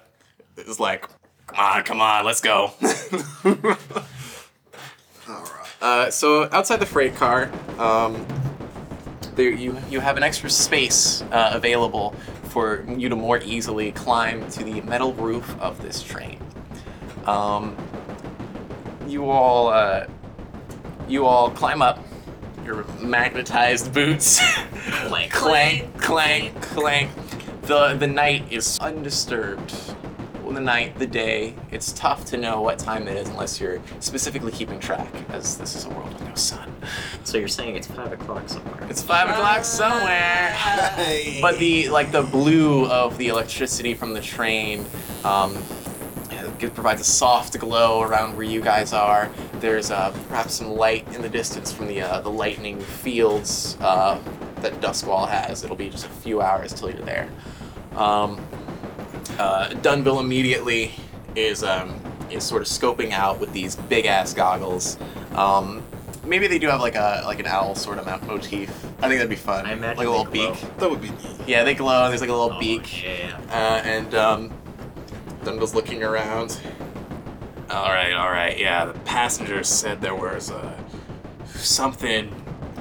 [0.57, 1.07] is like,
[1.47, 2.71] "Come on, come on, let's go."
[3.43, 3.51] All
[5.27, 5.45] right.
[5.81, 8.15] Uh, so outside the freight car, um,
[9.39, 12.11] there you you have an extra space uh, available
[12.49, 16.37] for you to more easily climb to the metal roof of this train.
[17.25, 17.75] Um,
[19.07, 20.07] you all uh,
[21.07, 22.05] you all climb up
[22.65, 24.39] your magnetized boots.
[24.89, 25.31] Clank.
[25.31, 27.09] clank, clank, clank.
[27.61, 29.73] The the night is undisturbed
[30.53, 31.53] the night, the day.
[31.71, 35.75] It's tough to know what time it is unless you're specifically keeping track, as this
[35.75, 36.73] is a world with no sun.
[37.23, 38.87] So you're saying it's five o'clock somewhere?
[38.89, 40.55] It's five o'clock somewhere.
[41.41, 44.85] But the like the blue of the electricity from the train
[45.23, 45.55] um,
[46.63, 49.29] it provides a soft glow around where you guys are.
[49.59, 54.19] There's uh, perhaps some light in the distance from the uh, the lightning fields uh,
[54.57, 55.63] that Duskwall has.
[55.63, 57.29] It'll be just a few hours till you're there.
[57.95, 58.39] Um,
[59.39, 60.91] uh, Dunville immediately
[61.35, 61.99] is um,
[62.29, 64.97] is sort of scoping out with these big ass goggles.
[65.35, 65.83] Um,
[66.25, 68.69] maybe they do have like a like an owl sort of mount motif.
[69.01, 69.65] I think that'd be fun.
[69.65, 70.53] I imagine like a they little glow.
[70.53, 70.77] beak.
[70.77, 71.47] that would be neat.
[71.47, 72.07] Yeah, they glow.
[72.09, 73.03] There's like a little Oh, beak.
[73.03, 73.39] Yeah.
[73.49, 74.51] Uh, and um,
[75.43, 76.59] Dunville's looking around.
[77.71, 78.57] All right, all right.
[78.59, 80.75] Yeah, the passengers said there was uh,
[81.55, 82.33] something,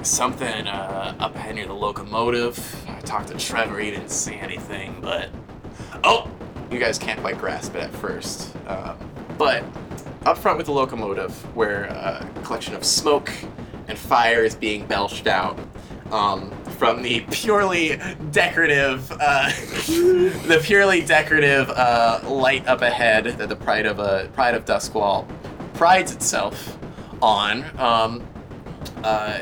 [0.03, 2.59] something uh, up ahead near the locomotive.
[2.89, 3.79] I talked to Trevor.
[3.79, 5.29] He didn't see anything, but
[6.03, 6.29] oh,
[6.71, 8.55] you guys can't quite grasp it at first.
[8.67, 8.97] Um,
[9.37, 9.63] but
[10.25, 13.31] up front with the locomotive, where uh, a collection of smoke
[13.87, 15.57] and fire is being belched out
[16.11, 17.99] um, from the purely
[18.31, 19.49] decorative, uh,
[19.87, 25.27] the purely decorative uh, light up ahead that the Pride of uh, Pride of Duskwall
[25.73, 26.77] prides itself
[27.21, 27.63] on.
[27.79, 28.27] Um,
[29.03, 29.41] uh,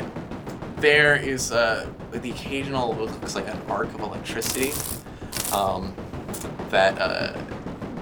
[0.78, 4.72] there is uh, the occasional looks like an arc of electricity
[5.52, 5.96] um,
[6.70, 7.34] that uh,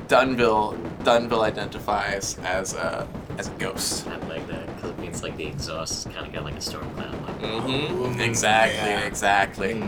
[0.07, 4.07] Dunville Dunville identifies as a as a ghost.
[4.07, 6.89] I like that because it means like the exhaust kind of got like a storm
[6.95, 7.13] cloud.
[7.13, 8.19] Like, Mm-hmm.
[8.21, 8.99] Exactly, Yeah.
[9.05, 9.83] exactly.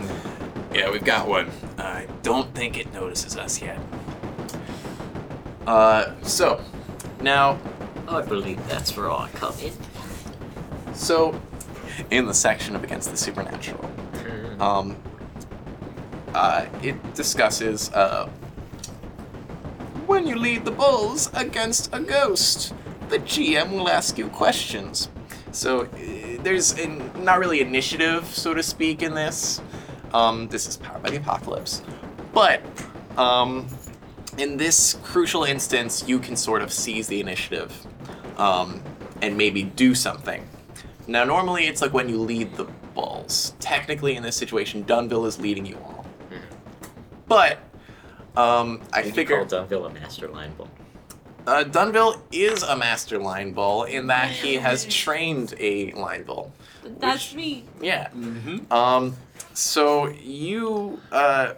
[0.72, 1.50] Yeah, we've got one.
[1.78, 3.78] I don't think it notices us yet.
[5.66, 6.60] Uh, so
[7.20, 7.58] now,
[8.06, 9.72] I believe that's where I come in.
[10.94, 11.40] so
[12.10, 13.90] in the section of Against the Supernatural,
[14.60, 14.96] um,
[16.34, 18.28] uh, it discusses uh,
[20.08, 22.74] when you lead the bulls against a ghost,
[23.10, 25.10] the GM will ask you questions.
[25.52, 25.88] So uh,
[26.42, 29.60] there's in, not really initiative, so to speak, in this.
[30.14, 31.82] Um, this is powered by the apocalypse,
[32.32, 32.62] but
[33.18, 33.68] um,
[34.38, 37.86] in this crucial instance, you can sort of seize the initiative
[38.38, 38.82] um,
[39.20, 40.48] and maybe do something.
[41.06, 43.54] Now, normally it's like when you lead the bulls.
[43.60, 46.06] Technically, in this situation, Dunville is leading you all.
[47.26, 47.58] But
[48.38, 50.68] um, I Did you figure call Dunville a master line bull?
[51.46, 56.52] uh, Dunville is a master line bull in that he has trained a line bull.
[56.84, 57.64] That's me.
[57.80, 58.08] Yeah.
[58.70, 59.16] Um,
[59.54, 61.54] so you, uh,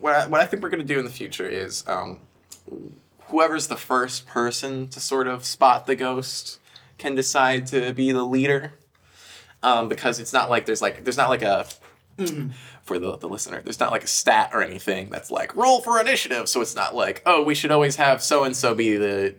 [0.00, 2.18] what I, what I think we're gonna do in the future is, um,
[3.26, 6.58] whoever's the first person to sort of spot the ghost
[6.98, 8.74] can decide to be the leader.
[9.62, 11.66] Um, because it's not like there's like there's not like a
[12.82, 16.00] for the, the listener there's not like a stat or anything that's like roll for
[16.00, 19.34] initiative so it's not like oh we should always have so and so be the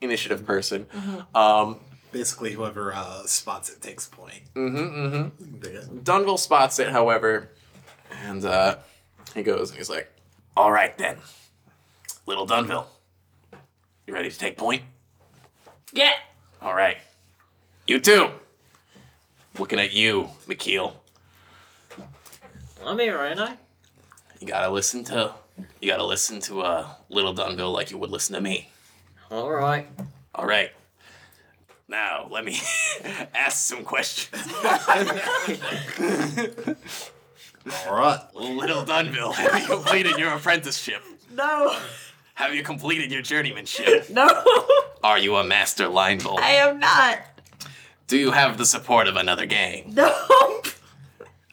[0.00, 0.86] initiative person
[1.34, 1.80] um,
[2.12, 4.40] Basically, whoever uh, spots it takes point.
[4.54, 5.98] mm-hmm, mm-hmm.
[5.98, 7.50] Dunville spots it, however,
[8.24, 8.76] and uh,
[9.34, 10.10] he goes and he's like,
[10.56, 11.18] "All right then,
[12.24, 12.86] little Dunville,
[14.06, 14.82] you ready to take point?
[15.92, 16.12] Yeah.
[16.62, 16.96] All right,
[17.86, 18.30] you too.
[19.58, 20.94] Looking at you, McKeel.
[22.86, 23.56] I'm here, ain't I?
[24.40, 25.34] You gotta listen to,
[25.80, 28.68] you gotta listen to uh, little Dunville like you would listen to me.
[29.30, 29.88] All right.
[30.34, 30.70] All right."
[31.88, 32.58] Now, let me
[33.34, 34.42] ask some questions.
[37.88, 38.20] All right.
[38.34, 41.02] Little Dunville, have you completed your apprenticeship?
[41.32, 41.76] No.
[42.34, 44.10] Have you completed your journeymanship?
[44.10, 44.28] No.
[45.02, 46.38] Are you a master line bull?
[46.40, 47.20] I am not.
[48.08, 49.94] Do you have the support of another gang?
[49.94, 50.55] No.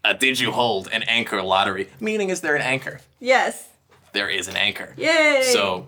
[0.04, 1.90] Uh, did you hold an anchor lottery?
[2.00, 3.00] Meaning, is there an anchor?
[3.20, 3.70] yes.
[4.12, 4.94] There is an anchor.
[4.96, 5.42] Yay.
[5.52, 5.88] So,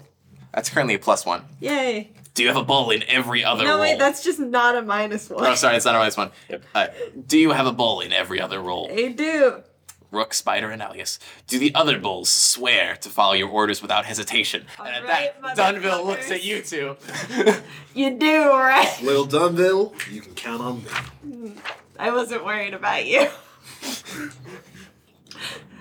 [0.51, 1.43] that's currently a plus one.
[1.60, 2.10] Yay.
[2.34, 3.67] Do you have a bull in every other role?
[3.67, 3.82] No, role?
[3.82, 5.45] wait, that's just not a minus one.
[5.45, 6.32] Oh, sorry, it's not a minus one.
[6.73, 6.88] Uh,
[7.28, 8.89] do you have a bull in every other role?
[8.91, 9.62] I do.
[10.10, 11.19] Rook, Spider, and Alias.
[11.47, 14.65] Do the other bulls swear to follow your orders without hesitation?
[14.80, 16.06] and at Alright, that, Dunville motherfuckers.
[16.06, 16.97] looks at you two.
[17.93, 18.91] You do, right?
[19.04, 20.84] Little Dunville, you can count on
[21.23, 21.54] me.
[21.99, 23.28] I wasn't worried about you.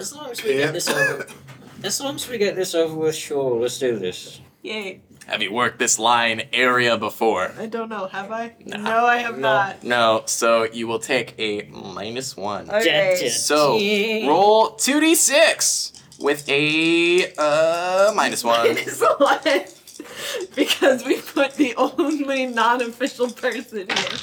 [0.00, 0.64] As long as we Yeah.
[0.66, 1.26] get this over,
[1.82, 4.40] as long as we get this over with, sure, let's do this.
[4.62, 5.00] Yay.
[5.26, 7.52] have you worked this line area before?
[7.58, 8.06] I don't know.
[8.08, 8.52] Have I?
[8.64, 8.76] Nah.
[8.78, 9.48] No, I have No.
[9.52, 9.82] not.
[9.84, 12.68] No, so you will take a minus one.
[12.70, 13.28] Okay.
[13.30, 13.78] So
[14.28, 18.66] roll two d six with a uh minus one.
[18.74, 19.64] Minus one.
[20.56, 24.18] because we put the only non-official person here.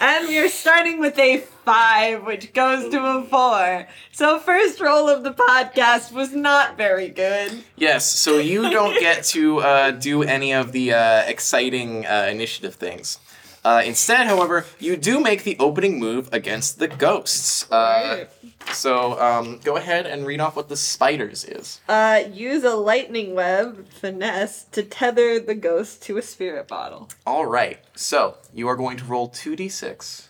[0.00, 3.86] And we are starting with a five, which goes to a four.
[4.12, 7.64] So first roll of the podcast was not very good.
[7.76, 12.74] Yes, so you don't get to uh, do any of the uh, exciting uh, initiative
[12.74, 13.18] things.
[13.64, 17.70] Uh, instead, however, you do make the opening move against the ghosts.
[17.70, 18.26] Uh,
[18.72, 21.80] so um, go ahead and read off what the spiders is.
[21.88, 27.08] Uh, use a lightning web finesse to tether the ghost to a spirit bottle.
[27.26, 30.26] All right, so you are going to roll 2d6,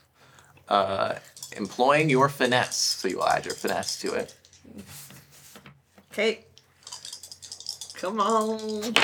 [0.68, 1.14] uh,
[1.57, 2.76] employing your finesse.
[2.76, 4.35] So you will add your finesse to it.
[6.12, 6.45] Okay.
[7.95, 8.95] Come on.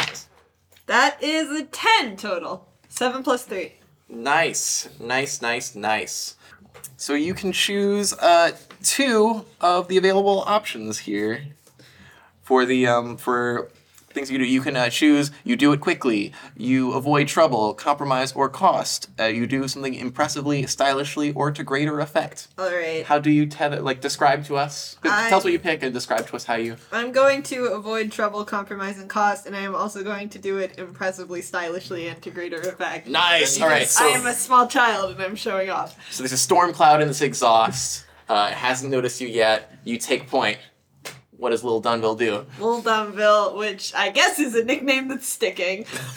[0.87, 2.68] That is a 10 total.
[2.89, 3.72] 7 plus 3.
[4.09, 6.37] Nice, nice, nice, nice.
[6.97, 8.53] So you can choose uh,
[8.83, 11.43] two of the available options here
[12.43, 13.70] for the um, for
[14.12, 14.45] things you do.
[14.45, 19.09] You can uh, choose you do it quickly, you avoid trouble, compromise, or cost.
[19.20, 22.49] Uh, you do something impressively, stylishly, or to greater effect.
[22.59, 23.05] Alright.
[23.07, 23.81] How do you tether?
[23.81, 24.97] Like describe to us.
[25.05, 26.76] I- Tell us what you pick and describe to us how you.
[26.91, 30.59] I'm going to avoid trouble, compromise, and cost, and I am also going to do
[30.59, 33.07] it impressively, stylishly, and to greater effect.
[33.07, 33.61] Nice.
[33.61, 33.87] All right.
[33.87, 35.97] So I am a small child and I'm showing off.
[36.12, 38.07] so there's a storm cloud in this exhaust.
[38.31, 39.72] Uh, hasn't noticed you yet.
[39.83, 40.57] You take point.
[41.37, 42.47] What does little Dunville do?
[42.61, 45.81] Little Dunville, which I guess is a nickname that's sticking.
[45.81, 45.87] Um,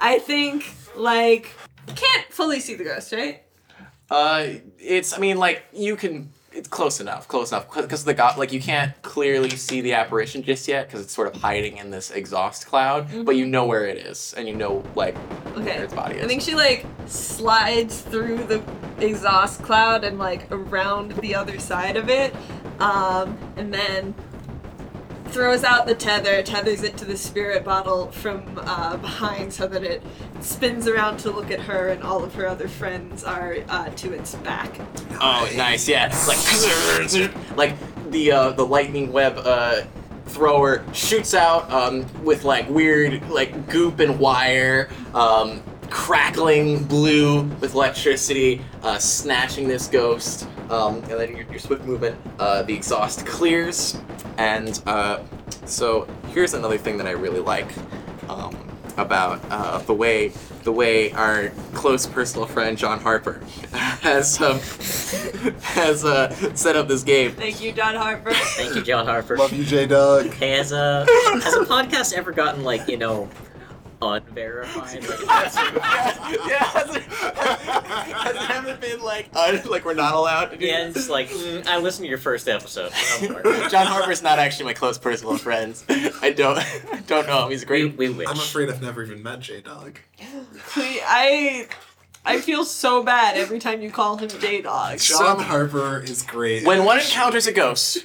[0.00, 0.64] I think,
[0.96, 1.50] like,
[1.94, 3.42] can't fully see the ghost, right?
[4.08, 4.46] Uh,
[4.78, 5.12] it's.
[5.12, 6.32] I mean, like you can.
[6.52, 7.28] It's close enough.
[7.28, 8.36] Close enough because the god.
[8.36, 11.90] Like you can't clearly see the apparition just yet because it's sort of hiding in
[11.90, 13.06] this exhaust cloud.
[13.24, 15.14] But you know where it is, and you know like
[15.56, 15.62] Okay.
[15.76, 16.24] where its body is.
[16.24, 18.62] I think she like slides through the
[18.98, 22.34] exhaust cloud and like around the other side of it,
[22.80, 24.12] um, and then
[25.30, 29.82] throws out the tether, tethers it to the spirit bottle from uh, behind so that
[29.82, 30.02] it
[30.40, 34.12] spins around to look at her, and all of her other friends are uh, to
[34.12, 34.80] its back.
[35.20, 35.88] Oh, nice.
[35.88, 36.14] Yeah.
[36.26, 39.82] Like like the uh, the lightning web uh,
[40.26, 44.88] thrower shoots out um, with like weird like goop and wire.
[45.14, 51.84] Um, crackling blue with electricity, uh, snatching this ghost, um, and then your, your swift
[51.84, 53.98] movement, uh, the exhaust clears,
[54.38, 55.20] and uh,
[55.66, 57.70] so here's another thing that I really like
[58.28, 58.56] um,
[58.96, 63.40] about uh, the way the way our close personal friend John Harper
[63.72, 64.58] has um,
[65.62, 67.32] has uh, set up this game.
[67.32, 68.32] Thank you, John Harper.
[68.32, 69.36] Thank you, John Harper.
[69.36, 70.32] Love you, J Doug.
[70.34, 71.06] Hey, has a
[71.42, 73.28] has a podcast ever gotten like you know
[74.02, 75.02] unverified?
[75.02, 80.66] Like, yeah, has it, has it been like un, like we're not allowed to do
[80.66, 82.92] yeah, it's like mm, I listened to your first episode.
[82.94, 83.42] I'm sorry.
[83.70, 85.80] John Harper's not actually my close personal friend.
[85.88, 87.50] I don't I don't know him.
[87.50, 87.96] He's we, great.
[87.96, 88.28] we wish.
[88.28, 89.98] I'm afraid I've never even met J Dog.
[90.70, 91.68] Please- I
[92.24, 94.98] I feel so bad every time you call him J Dog.
[94.98, 96.64] John Harper is great.
[96.64, 97.98] When one encounters a ghost,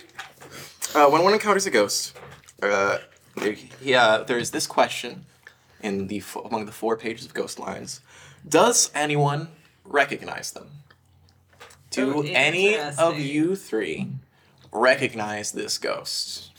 [0.94, 2.18] uh, when one encounters a ghost,
[2.62, 3.00] uh,
[3.82, 5.26] yeah, there is this question
[5.86, 8.02] in the fo- among the four pages of ghost lines:
[8.48, 9.50] Does anyone
[9.86, 10.70] recognize them?
[11.92, 14.08] Do Oh, any of you three
[14.72, 16.52] recognize this ghost?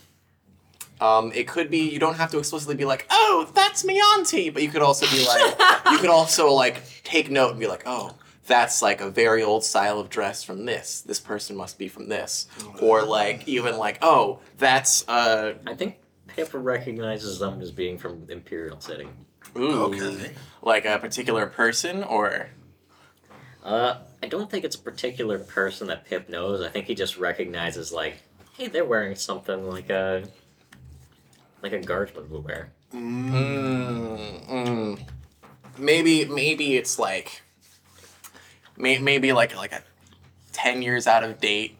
[0.99, 4.49] Um, it could be you don't have to explicitly be like, "Oh, that's me, auntie,"
[4.49, 5.59] but you could also be like,
[5.91, 8.15] you could also like take note and be like, "Oh,
[8.47, 11.01] that's like a very old style of dress from this.
[11.01, 12.47] This person must be from this,"
[12.81, 15.97] or like even like, "Oh, that's uh, I think
[16.37, 19.07] Pip recognizes them as being from Imperial City.
[19.57, 20.31] ooh, Okay.
[20.61, 22.49] like a particular person or."
[23.63, 26.61] Uh, I don't think it's a particular person that Pip knows.
[26.61, 28.21] I think he just recognizes like,
[28.55, 30.23] hey, they're wearing something like a
[31.63, 32.71] like a guardsman would wear.
[32.93, 34.99] Mm, mm.
[35.77, 37.41] Maybe maybe it's like
[38.77, 39.81] may, maybe like like a
[40.53, 41.79] ten years out of date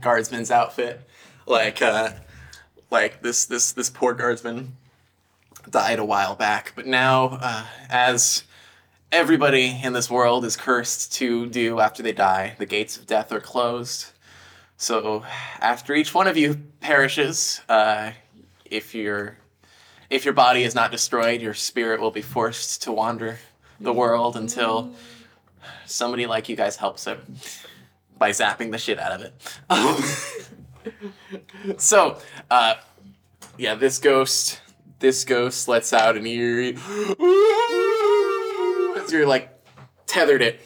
[0.00, 1.08] guardsman's outfit.
[1.46, 2.10] Like uh
[2.92, 4.76] like this this this poor guardsman
[5.68, 8.44] died a while back, but now uh, as
[9.10, 13.32] everybody in this world is cursed to do after they die, the gates of death
[13.32, 14.12] are closed.
[14.76, 15.24] So
[15.60, 18.12] after each one of you perishes, uh,
[18.64, 19.38] if your
[20.10, 23.38] if your body is not destroyed, your spirit will be forced to wander
[23.80, 24.92] the world until
[25.86, 27.18] somebody like you guys helps it
[28.18, 30.52] by zapping the shit out of it.
[31.78, 32.18] so,
[32.50, 32.74] uh,
[33.58, 34.60] yeah, this ghost,
[34.98, 36.76] this ghost lets out an eerie
[39.10, 39.50] you're like
[40.06, 40.60] tethered it.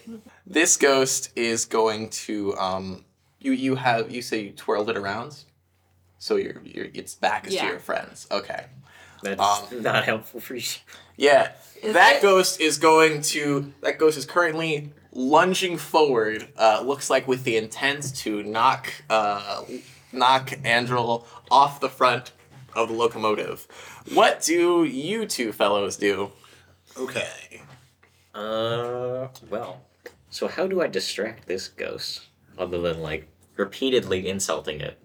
[0.46, 3.04] This ghost is going to um,
[3.40, 5.42] you you have you say you twirled it around,
[6.18, 8.26] so you're, you're it's back as to your friends.
[8.30, 8.66] Okay.
[9.22, 10.62] That's Um, not helpful for you.
[11.16, 11.52] Yeah,
[11.82, 13.72] Is that it- ghost is going to.
[13.80, 16.48] That ghost is currently lunging forward.
[16.56, 19.64] Uh, looks like with the intent to knock uh,
[20.16, 22.32] knock Andrel off the front
[22.74, 23.66] of the locomotive.
[24.12, 26.32] What do you two fellows do?
[26.96, 27.62] Okay.
[28.34, 29.82] Uh, well,
[30.30, 32.26] so how do I distract this ghost
[32.58, 34.98] other than like repeatedly insulting it?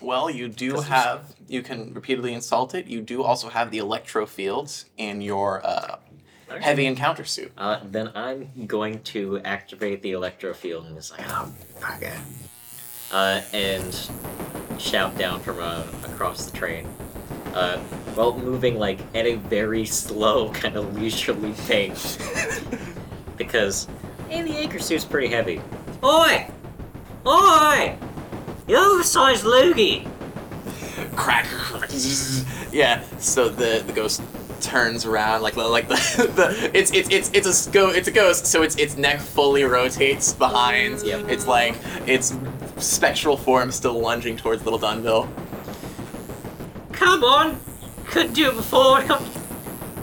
[0.00, 1.34] Well, you do have.
[1.46, 2.86] You can repeatedly insult it.
[2.86, 5.98] You do also have the electro fields in your uh,
[6.48, 6.62] Alright.
[6.64, 7.52] heavy encounter suit.
[7.56, 12.18] Uh, then I'm going to activate the electro field and just like, oh, fuck it.
[13.12, 14.10] Uh, and
[14.78, 16.86] shout down from uh, across the train.
[17.54, 17.78] Uh,
[18.14, 22.18] while moving like at a very slow, kind of leisurely pace.
[23.36, 23.86] because,
[24.28, 25.60] hey, the anchor suit's pretty heavy.
[26.02, 26.46] Oi!
[27.26, 27.96] Oi!
[28.66, 30.08] You oversized loogie!
[31.16, 31.46] crack.
[32.72, 33.02] yeah.
[33.18, 34.22] So the the ghost
[34.60, 35.94] turns around like like the,
[36.34, 38.46] the it's it's it's it's a go it's a ghost.
[38.46, 41.02] So its its neck fully rotates behind.
[41.02, 41.28] Yep.
[41.28, 42.32] It's like its
[42.82, 45.28] spectral form still lunging towards little Dunville.
[46.92, 47.60] Come on!
[48.06, 49.00] Couldn't do it before.
[49.02, 49.24] Come,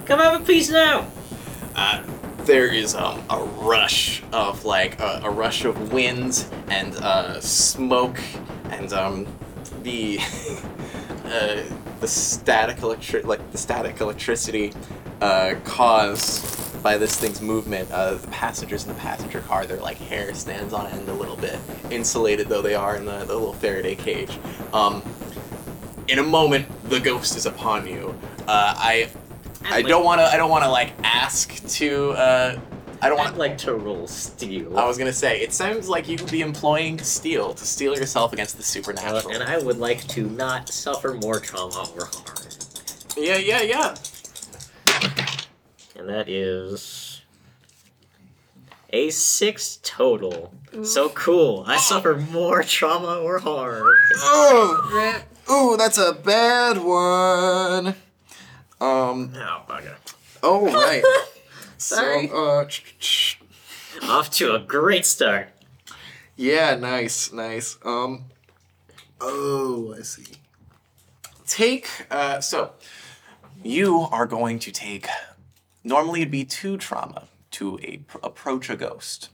[0.06, 1.08] come have a piece now.
[1.76, 2.04] Uh,
[2.40, 8.20] there is um, a rush of like a, a rush of wind and uh, smoke
[8.72, 9.28] and um,
[9.84, 10.20] the
[11.26, 11.62] uh,
[12.00, 14.74] the static electric like the static electricity
[15.22, 16.44] uh, caused
[16.82, 17.92] by this thing's movement.
[17.92, 21.36] Uh, the passengers in the passenger car, their like hair stands on end a little
[21.38, 21.60] bit,
[21.92, 24.38] insulated though they are in the, the little Faraday cage.
[24.74, 25.04] Um,
[26.08, 28.16] in a moment, the ghost is upon you.
[28.48, 29.10] Uh, I
[29.66, 30.26] I don't want to.
[30.26, 32.12] I don't want to like ask to.
[32.12, 32.60] Uh,
[33.02, 33.38] I don't I'd want.
[33.38, 34.78] like to roll steel.
[34.78, 38.34] I was gonna say it sounds like you could be employing steel to steel yourself
[38.34, 39.32] against the Uh, supernatural.
[39.34, 42.50] and I would like to not suffer more trauma or harm.
[43.18, 43.96] yeah, yeah, yeah.
[46.00, 47.22] And that is
[48.91, 50.54] a six total.
[50.84, 51.66] So cool.
[51.68, 53.84] I suffer more trauma or harm.
[54.16, 57.88] Oh, ooh, that's a bad one.
[58.80, 59.34] Um.
[59.36, 59.95] Oh, bugger.
[60.41, 61.04] Oh right.
[61.78, 62.28] Sorry.
[62.30, 63.41] So, uh, ch- ch-
[64.04, 65.50] Off to a great start.
[66.38, 67.78] yeah, nice, nice.
[67.84, 68.24] Um,
[69.22, 70.24] Oh, I see.
[71.45, 72.72] take uh so
[73.64, 75.08] you are going to take
[75.84, 79.30] normally it'd be two trauma to a, approach a ghost.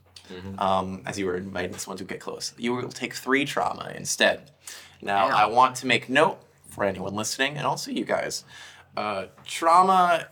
[0.58, 2.54] Um as you were inviting this one to get close.
[2.58, 4.52] You will take three trauma instead.
[5.02, 6.40] Now i want to make note
[6.70, 8.44] for anyone listening and also you guys
[8.98, 10.28] uh trauma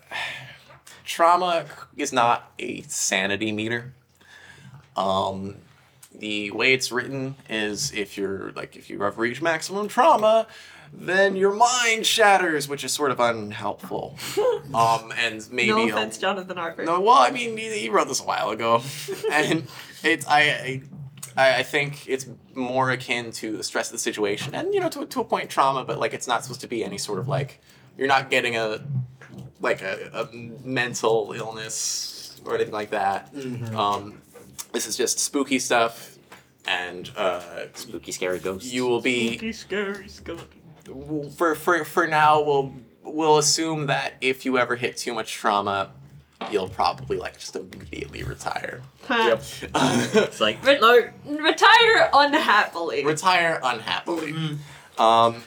[1.05, 3.93] trauma is not a sanity meter.
[4.95, 5.55] Um
[6.16, 10.47] the way it's written is if you're like if you have reached maximum trauma
[10.95, 14.17] then your mind shatters which is sort of unhelpful
[14.73, 16.85] um and maybe no a- offense, Jonathan Harper.
[16.85, 18.81] no well i mean he, he wrote this a while ago
[19.31, 19.67] and
[20.03, 20.81] it's I,
[21.35, 24.89] I i think it's more akin to the stress of the situation and you know
[24.89, 27.27] to, to a point trauma but like it's not supposed to be any sort of
[27.27, 27.59] like
[27.97, 28.79] you're not getting a
[29.61, 30.35] like a, a
[30.65, 33.33] mental illness or anything like that
[33.75, 34.21] um
[34.73, 36.17] this is just spooky stuff
[36.67, 37.41] and uh
[37.73, 38.71] Spooky, scary ghosts.
[38.71, 40.47] you will be spooky scary skeleton.
[41.38, 42.73] For for for now we'll
[43.03, 45.91] we'll assume that if you ever hit too much trauma
[46.51, 49.38] you'll probably like just immediately retire Huh.
[49.75, 51.09] It's like, Re- no.
[51.25, 53.03] Retire unhappily.
[53.05, 54.57] retire unhappily
[54.97, 55.43] um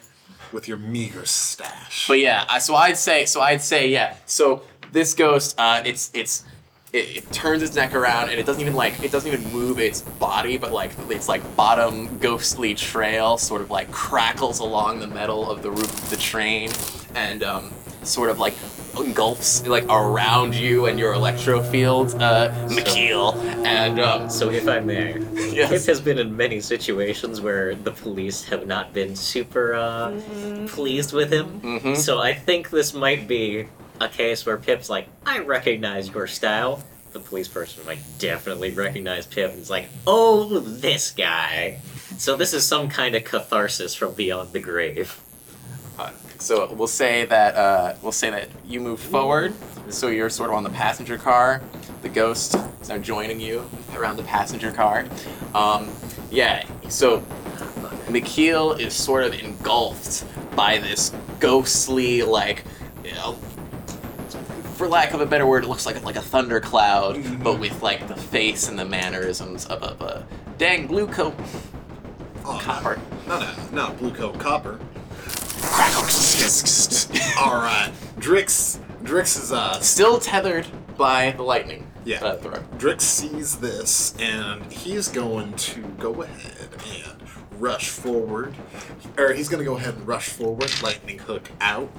[0.53, 2.07] With your meager stash.
[2.09, 4.63] but yeah so i'd say so i'd say yeah so
[4.93, 6.45] this ghost uh it's it's
[6.97, 9.79] it, it turns its neck around and it doesn't even like it doesn't even move
[9.79, 15.07] its body but like its like bottom ghostly trail sort of like crackles along the
[15.07, 16.71] metal of the roof of the train
[17.15, 17.73] and um
[18.03, 18.55] sort of like
[18.99, 24.81] engulfs like around you and your electro field uh McKeel and um So if I
[24.81, 25.19] may,
[25.53, 25.71] Yes.
[25.71, 30.13] Pip has been in many situations where the police have not been super uh,
[30.67, 31.61] pleased with him.
[31.63, 31.97] Mhm.
[31.97, 33.69] So I think this might be
[34.01, 36.83] a case where Pip's like, I recognize your style.
[37.13, 41.81] The police person might definitely recognize Pip and is like, oh, this guy.
[42.19, 45.21] So this is some kind of catharsis from beyond the grave.
[45.99, 49.55] Uh, so we'll say that uh, we'll say that you move forward,
[49.89, 51.63] so you're sort of on the passenger car.
[52.03, 55.07] The ghost is now joining you around the passenger car.
[55.55, 55.91] Um,
[56.31, 56.67] yeah.
[56.89, 57.21] So
[58.09, 60.25] McKeel is sort of engulfed
[60.55, 62.65] by this ghostly, like,
[63.05, 63.39] you know,
[64.77, 67.83] for lack of a better word, it looks like like a thunder cloud, but with
[67.83, 70.27] like the face and the mannerisms of, of a
[70.59, 71.35] dang blue coat
[72.49, 73.01] Oh, copper.
[73.27, 74.79] Not a not blue coat copper.
[77.41, 78.79] All right, Drix.
[79.03, 80.67] Drix is uh Still tethered
[80.97, 81.91] by the lightning.
[82.05, 82.25] Yeah.
[82.25, 82.37] Uh.
[82.79, 87.16] Drix sees this and he's going to go ahead and
[87.61, 88.55] rush forward.
[89.19, 91.91] Or he's going to go ahead and rush forward, lightning hook out,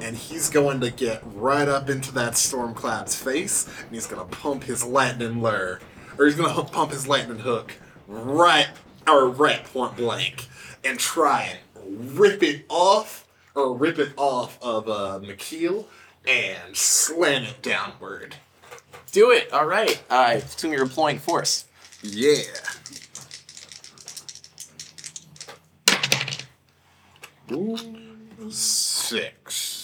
[0.00, 4.36] and he's going to get right up into that Stormclap's face and he's going to
[4.36, 5.80] pump his lightning lure.
[6.18, 7.74] Or he's going to pump his lightning hook
[8.06, 8.68] right,
[9.08, 10.48] or right point blank,
[10.84, 15.86] and try and rip it off, or rip it off of uh, McKeel
[16.26, 18.36] and slam it downward.
[19.12, 19.52] Do it.
[19.52, 20.02] All right.
[20.10, 21.66] I assume you're employing force.
[22.02, 22.42] Yeah.
[28.50, 29.80] Six.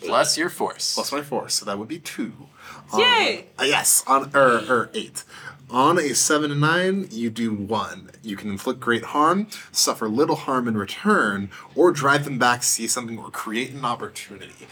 [0.00, 0.94] Plus your force.
[0.94, 2.32] Plus my force, so that would be two.
[2.92, 3.46] Um, Yay!
[3.58, 5.24] Uh, yes, on or, or eight.
[5.70, 8.10] On a seven and nine, you do one.
[8.22, 12.86] You can inflict great harm, suffer little harm in return, or drive them back, see
[12.86, 14.66] something, or create an opportunity.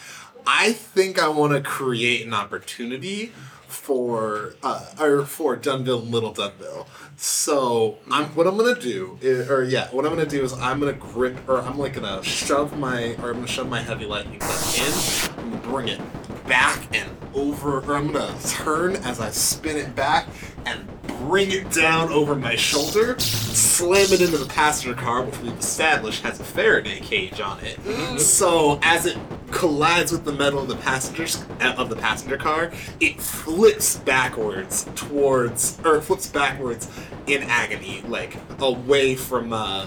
[0.46, 3.32] I think I want to create an opportunity
[3.68, 6.86] for uh, or for Dunville and Little Dunville.
[7.16, 10.80] So I'm what I'm gonna do, is, or yeah, what I'm gonna do is I'm
[10.80, 14.38] gonna grip, or I'm like gonna shove my, or I'm gonna shove my heavy lightning
[14.38, 14.92] gun in,
[15.38, 16.00] I'm gonna bring it
[16.46, 20.28] back and over, or I'm gonna turn as I spin it back
[20.66, 20.86] and
[21.18, 26.22] bring it down over my shoulder, slam it into the passenger car, which we've established
[26.22, 28.20] has a Faraday cage on it.
[28.20, 29.16] So as it
[29.50, 34.88] collides with the metal of the passengers uh, of the passenger car, it flips backwards
[34.94, 36.88] towards, or flips backwards
[37.26, 39.86] in agony, like away from uh,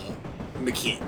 [0.56, 1.02] McKeel.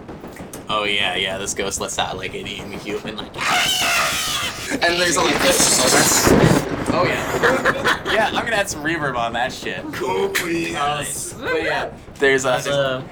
[0.69, 1.37] Oh yeah, yeah.
[1.37, 3.35] This ghost lets out like an inhuman like.
[4.71, 6.70] and there's like this.
[6.93, 8.03] Oh yeah.
[8.13, 9.81] yeah, I'm gonna add some reverb on that shit.
[9.93, 11.33] Copious.
[11.33, 12.53] But yeah, there's a.
[12.53, 13.03] How's, uh,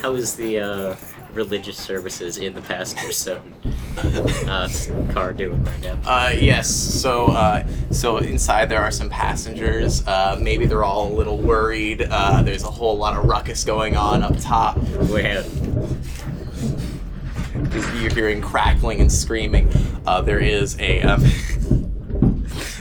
[0.00, 0.96] how is the uh,
[1.32, 3.54] religious services in the passenger seven
[4.48, 4.68] uh,
[5.12, 5.98] car doing right now?
[6.04, 6.70] Uh, yes.
[6.70, 10.06] So, uh, so inside there are some passengers.
[10.06, 12.06] Uh, maybe they're all a little worried.
[12.08, 14.78] Uh, there's a whole lot of ruckus going on up top.
[15.08, 15.44] Where?
[18.00, 19.68] You're hearing crackling and screaming.
[20.06, 21.02] Uh, there is a.
[21.02, 21.24] Um,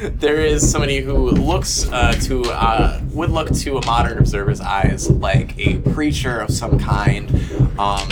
[0.02, 5.10] there is somebody who looks uh, to uh, would look to a modern observer's eyes
[5.10, 7.30] like a preacher of some kind.
[7.78, 8.08] Um,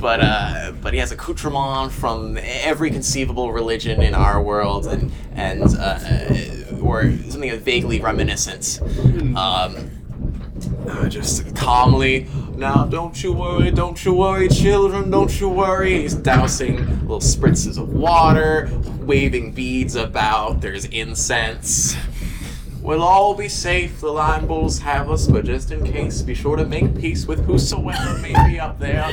[0.00, 5.62] but uh, but he has accoutrement from every conceivable religion in our world, and and
[5.78, 8.80] uh, or something vaguely reminiscent.
[9.36, 9.90] Um,
[10.88, 12.26] uh, just calmly,
[12.56, 16.02] now don't you worry, don't you worry, children, don't you worry.
[16.02, 20.60] He's dousing little spritzes of water, waving beads about.
[20.60, 21.96] There's incense.
[22.84, 24.02] We'll all be safe.
[24.02, 27.42] The line bulls have us, but just in case, be sure to make peace with
[27.46, 29.04] whosoever may be up there.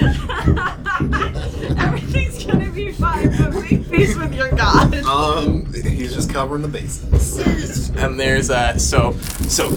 [1.80, 4.94] Everything's gonna be fine, but make peace with your god.
[5.06, 7.90] Um, he's just covering the bases.
[7.92, 9.14] And there's uh, so
[9.48, 9.72] so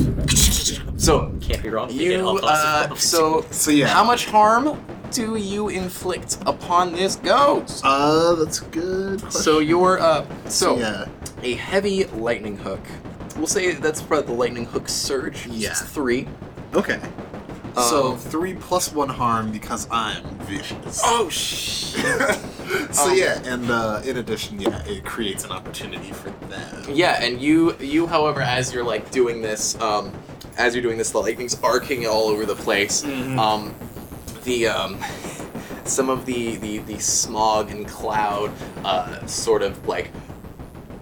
[0.96, 1.88] so Can't be wrong.
[1.90, 3.86] if you get you all uh, so So yeah.
[3.86, 7.82] how much harm do you inflict upon this ghost?
[7.84, 9.20] Uh, that's good.
[9.20, 9.40] Question.
[9.40, 11.06] So you're uh so yeah,
[11.42, 12.80] a heavy lightning hook.
[13.36, 15.46] We'll say that's probably the lightning hook surge.
[15.46, 15.70] Yeah.
[15.70, 16.28] It's three.
[16.74, 17.00] okay.
[17.74, 21.00] so Um, three plus one harm because I'm vicious.
[21.04, 21.94] Oh sh.
[22.92, 26.84] so um, yeah, and uh, in addition, yeah, it creates an opportunity for them.
[26.88, 30.12] Yeah, and you you however as you're like doing this um
[30.56, 33.02] as you're doing this the lightning's arcing all over the place.
[33.02, 33.38] Mhm.
[33.38, 33.74] Um
[34.44, 34.98] the um
[35.84, 38.52] some of the the the smog and cloud
[38.84, 40.10] uh sort of like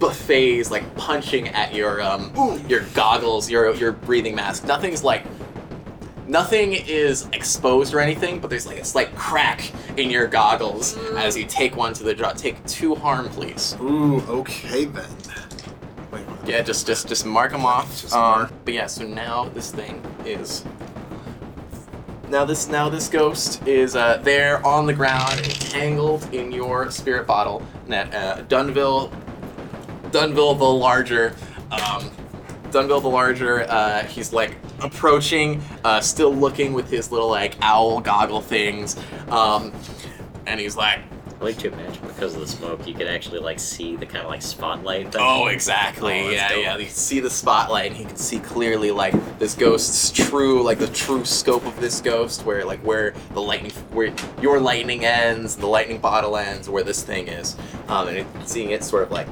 [0.03, 2.31] buffets like punching at your um
[2.67, 4.65] your goggles, your your breathing mask.
[4.65, 5.23] Nothing's like
[6.27, 11.37] nothing is exposed or anything, but there's like a slight crack in your goggles as
[11.37, 12.31] you take one to the jaw.
[12.33, 13.75] Take two harm, please.
[13.81, 15.09] Ooh, okay then.
[16.11, 16.23] Wait?
[16.45, 17.89] Yeah, just just just mark them off.
[18.01, 18.51] Just Um, mark.
[18.65, 20.63] But yeah, so now this thing is.
[22.29, 27.27] Now this now this ghost is uh, there on the ground, entangled in your spirit
[27.27, 27.61] bottle.
[27.83, 29.11] And that uh, Dunville,
[30.13, 31.35] Dunville the larger,
[31.71, 32.11] um,
[32.69, 33.63] Dunville the larger.
[33.63, 38.95] Uh, he's like approaching, uh, still looking with his little like owl goggle things,
[39.29, 39.73] um,
[40.45, 40.99] and he's like,
[41.41, 44.23] I like to imagine because of the smoke, you could actually like see the kind
[44.23, 45.11] of like spotlight.
[45.11, 45.21] thing.
[45.21, 46.21] Oh, exactly.
[46.21, 46.63] Oh, yeah, dope.
[46.63, 46.77] yeah.
[46.77, 50.77] You can see the spotlight, and he can see clearly like this ghost's true, like
[50.77, 55.55] the true scope of this ghost, where like where the lightning, where your lightning ends,
[55.55, 57.57] the lightning bottle ends, where this thing is,
[57.87, 59.27] um, and it, seeing it sort of like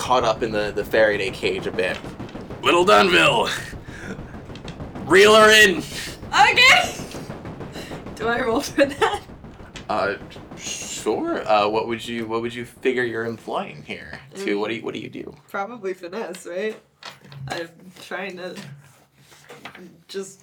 [0.00, 1.98] caught up in the the Faraday cage a bit.
[2.62, 3.48] Little Dunville,
[5.06, 5.82] reel her in.
[6.28, 6.94] Okay.
[8.16, 9.22] Do I roll for that?
[9.88, 10.14] Uh,
[10.56, 11.48] Sure.
[11.48, 14.20] Uh, what would you What would you figure you're employing here?
[14.36, 15.34] To what do you What do you do?
[15.48, 16.78] Probably finesse, right?
[17.48, 17.68] I'm
[18.02, 18.54] trying to
[20.08, 20.42] just.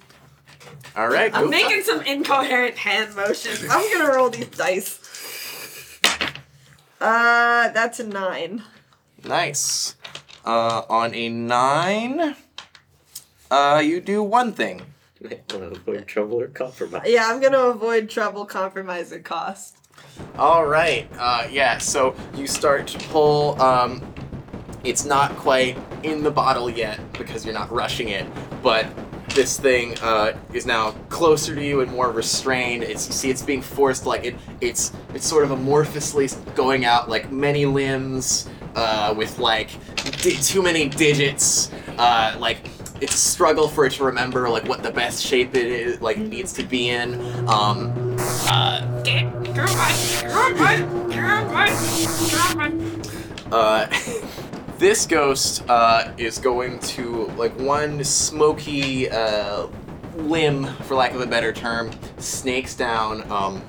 [0.96, 1.32] All right.
[1.32, 3.64] I'm go- making some incoherent hand motions.
[3.70, 4.98] I'm gonna roll these dice.
[7.00, 8.64] Uh, that's a nine.
[9.24, 9.96] Nice.
[10.44, 12.36] Uh, on a nine,
[13.50, 14.82] uh, you do one thing.
[15.50, 17.02] Avoid trouble or compromise.
[17.06, 19.76] Yeah, I'm gonna avoid trouble, compromise, or cost.
[20.38, 21.10] All right.
[21.18, 21.78] Uh, yeah.
[21.78, 23.60] So you start to pull.
[23.60, 24.02] Um,
[24.84, 28.26] it's not quite in the bottle yet because you're not rushing it,
[28.62, 28.86] but
[29.34, 32.84] this thing uh, is now closer to you and more restrained.
[32.84, 34.36] It's you see it's being forced like it.
[34.60, 38.48] It's it's sort of amorphously going out like many limbs
[38.78, 39.70] uh, with like
[40.22, 41.70] di- too many digits.
[41.98, 42.58] Uh, like
[43.00, 46.18] it's a struggle for it to remember like what the best shape it is like
[46.18, 47.14] needs to be in.
[47.48, 48.16] Um,
[48.48, 49.02] uh,
[53.50, 53.86] Uh,
[54.78, 59.66] this ghost uh, is going to like one smoky uh,
[60.16, 63.62] limb, for lack of a better term, snakes down um,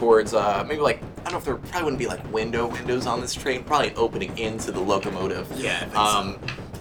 [0.00, 3.06] towards uh, maybe like I don't know if there probably wouldn't be like window windows
[3.06, 5.46] on this train, probably an opening into the locomotive.
[5.56, 6.00] Yeah, I think so.
[6.00, 6.38] Um,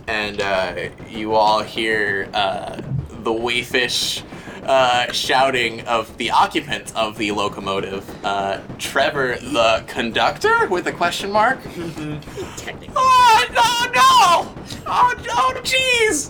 [0.08, 2.78] and uh, you all hear uh,
[3.10, 4.24] the wayfish
[4.64, 11.32] uh, shouting of the occupant of the locomotive, uh, Trevor, the conductor, with a question
[11.32, 11.62] mark.
[12.56, 12.94] Technically.
[12.96, 14.64] Oh no no!
[14.92, 15.62] Oh no!
[15.62, 16.30] Jeez!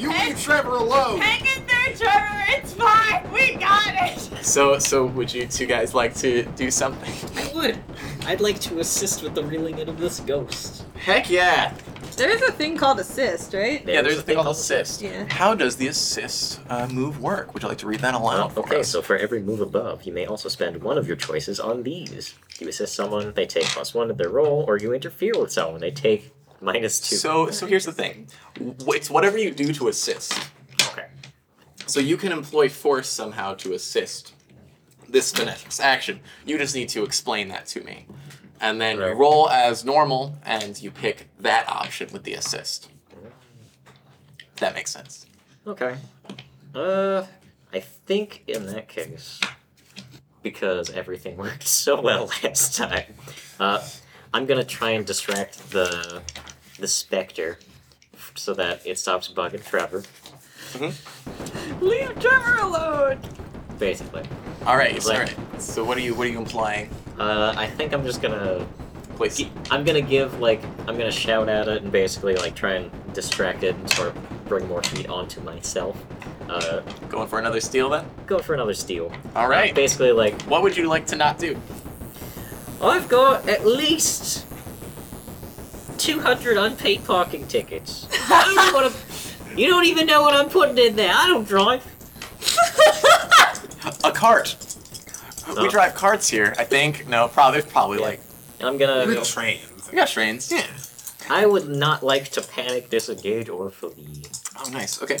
[0.00, 1.20] You leave Trevor alone.
[1.20, 2.44] Hang in there, Trevor.
[2.48, 3.30] It's fine.
[3.32, 4.18] We got it.
[4.44, 7.12] So so would you two guys like to do something?
[7.36, 7.78] I would.
[8.26, 10.84] I'd like to assist with the reeling in of this ghost.
[10.96, 11.72] Heck yeah!
[12.16, 13.86] There's a thing called assist, right?
[13.86, 15.00] Yeah, there's a thing called assist.
[15.00, 15.24] Yeah.
[15.30, 17.54] How does the assist uh, move work?
[17.54, 18.52] Would you like to read that aloud?
[18.52, 18.88] for Okay, us?
[18.88, 22.34] so for every move above, you may also spend one of your choices on these.
[22.58, 25.80] You assist someone, they take plus one to their roll, or you interfere with someone,
[25.80, 26.30] they take
[26.72, 27.16] minus two.
[27.16, 28.28] So so here's the thing.
[28.88, 30.32] It's whatever you do to assist.
[30.92, 31.06] okay.
[31.86, 34.34] So you can employ force somehow to assist
[35.08, 36.20] this finesse action.
[36.44, 38.06] You just need to explain that to me.
[38.60, 42.90] And then you roll as normal and you pick that option with the assist.
[44.38, 45.26] If That makes sense.
[45.66, 45.96] Okay.
[46.74, 47.24] Uh,
[47.72, 49.40] I think in that case,
[50.42, 53.14] because everything worked so well last time,
[53.58, 53.82] uh,
[54.32, 56.22] I'm gonna try and distract the
[56.80, 57.58] the specter
[58.34, 60.02] so that it stops bugging Trevor.
[61.80, 63.20] Leave Trevor alone.
[63.78, 64.22] Basically,
[64.66, 65.62] Alright, Like- alright.
[65.62, 66.90] So what are you what are you implying?
[67.18, 68.66] uh, I think I'm just gonna
[69.16, 72.90] Place I'm gonna give like I'm gonna shout at it and basically like try and
[73.14, 76.02] distract it and sort of bring more heat onto myself.
[76.48, 78.04] Uh, going for another steel then?
[78.26, 79.12] go for another steel.
[79.36, 79.74] Alright.
[79.74, 81.56] Basically, like What would you like to not do?
[82.82, 84.46] I've got at least
[86.00, 88.08] 200 unpaid parking tickets.
[88.30, 91.12] I don't know what I'm, you don't even know what I'm putting in there.
[91.14, 91.84] I don't drive.
[94.04, 94.56] A cart.
[95.46, 95.62] No.
[95.62, 95.70] We oh.
[95.70, 97.06] drive carts here, I think.
[97.08, 98.04] No, probably there's probably Yeah.
[98.04, 98.20] like
[98.60, 99.04] I'm gonna.
[99.06, 99.90] Good trains.
[99.90, 100.50] we got trains.
[100.50, 100.66] Yeah.
[101.28, 104.24] I would not like to panic, disengage, or flee.
[104.58, 105.02] Oh, nice.
[105.02, 105.18] Okay.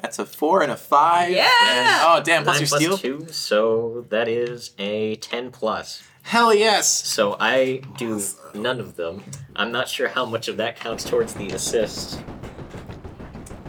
[0.00, 1.30] That's a four and a five.
[1.30, 1.48] Yeah!
[1.62, 2.44] And, oh, damn!
[2.44, 3.18] Plus Nine your plus steel.
[3.26, 6.02] two, so that is a 10 plus.
[6.22, 6.86] Hell yes.
[7.08, 8.20] So I do
[8.54, 9.22] none of them.
[9.56, 12.22] I'm not sure how much of that counts towards the assist.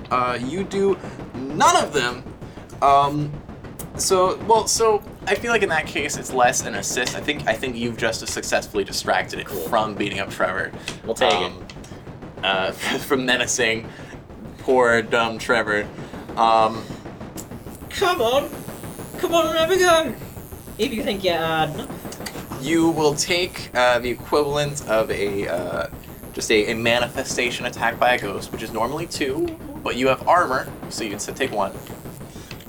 [0.10, 0.98] Uh, you do
[1.36, 2.24] none of them.
[2.82, 3.32] Um,
[3.96, 7.16] so well, so I feel like in that case it's less an assist.
[7.16, 9.68] I think I think you've just successfully distracted it Cool.
[9.68, 10.72] from beating up Trevor.
[11.06, 11.66] We'll take um,
[12.44, 12.72] Uh,
[13.08, 13.88] from menacing
[14.60, 15.88] poor dumb Trevor.
[16.36, 16.84] Um,
[17.90, 18.50] Come on!
[19.20, 20.16] Come on, have a go!
[20.78, 22.01] If you think you're hard enough.
[22.62, 25.88] You will take uh, the equivalent of a uh,
[26.34, 29.48] just a, a manifestation attack by a ghost, which is normally two,
[29.84, 31.74] but you have armor, so you can take one.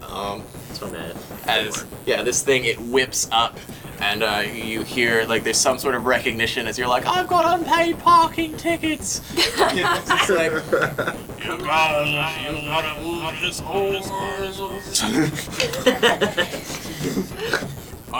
[0.09, 1.16] Um, So mad.
[1.47, 3.57] as yeah, this thing it whips up,
[4.01, 7.61] and uh, you hear like there's some sort of recognition as you're like, I've got
[7.61, 9.20] unpaid parking tickets.
[9.36, 12.05] It's like, you gotta,
[12.43, 13.61] you gotta move this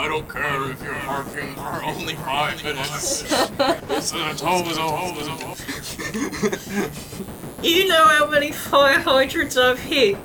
[0.03, 3.23] I don't care if you're parking for only five minutes.
[3.23, 7.23] It's a toll, it's a toll, it's a toll.
[7.63, 10.17] You know how many fire hydrants I've hit?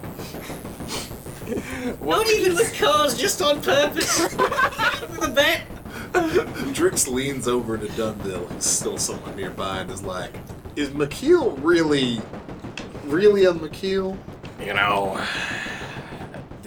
[2.02, 4.20] Not even with cars, just on purpose.
[4.22, 5.62] with a bat.
[6.74, 10.34] Drix leans over to Dunville, who's still somewhat nearby, and is like,
[10.74, 12.20] "Is McKeel really,
[13.04, 14.18] really a McKeel?"
[14.58, 15.24] You know,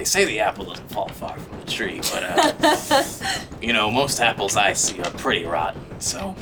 [0.01, 3.03] they say the apple doesn't fall far from the tree, but uh,
[3.61, 5.79] you know, most apples I see are pretty rotten.
[6.01, 6.35] So,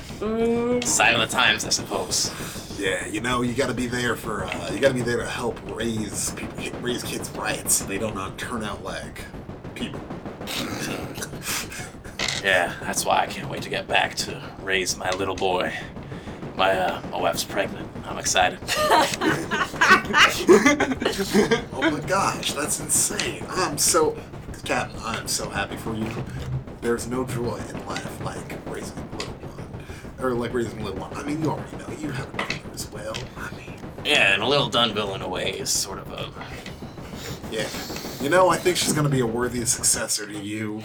[0.86, 2.32] sign of the times, I suppose.
[2.80, 5.60] Yeah, you know, you gotta be there for, uh, you gotta be there to help
[5.76, 9.20] raise people, raise kids right so they don't uh, turn out like
[9.76, 9.99] people.
[12.41, 15.74] Yeah, that's why I can't wait to get back to raise my little boy.
[16.55, 17.89] My uh, my wife's pregnant.
[18.10, 18.60] I'm excited.
[21.74, 23.45] Oh my gosh, that's insane.
[23.49, 24.18] I'm so,
[24.66, 26.12] Captain, I'm so happy for you.
[26.82, 29.86] There's no joy in life like raising a little one.
[30.26, 31.14] Or like raising a little one.
[31.16, 33.16] I mean, you already know, you have a brother as well.
[33.38, 36.30] I mean, Yeah, and a little Dunville in a way is sort of a
[37.51, 37.68] yeah.
[38.22, 40.84] You know, I think she's gonna be a worthy successor to you,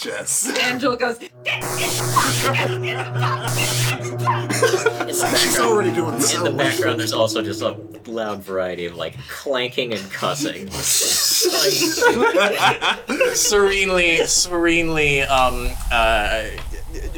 [0.00, 0.48] Jess.
[0.62, 1.30] Angela goes, She's
[5.58, 7.76] already doing In the background, there's also just a
[8.06, 10.70] loud variety of like clanking and cussing.
[13.34, 16.48] serenely, serenely, um, uh,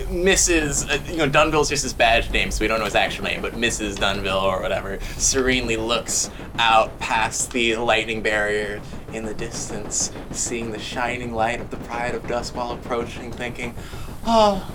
[0.09, 0.91] Mrs.
[0.91, 3.43] Uh, you know, Dunville's just his badge name, so we don't know his actual name,
[3.43, 3.95] but Mrs.
[3.95, 8.83] Dunville or whatever serenely looks out past the lightning barrier
[9.15, 13.75] in the distance, seeing the shining light of the Pride of Duskwall approaching, thinking,
[14.27, 14.71] oh,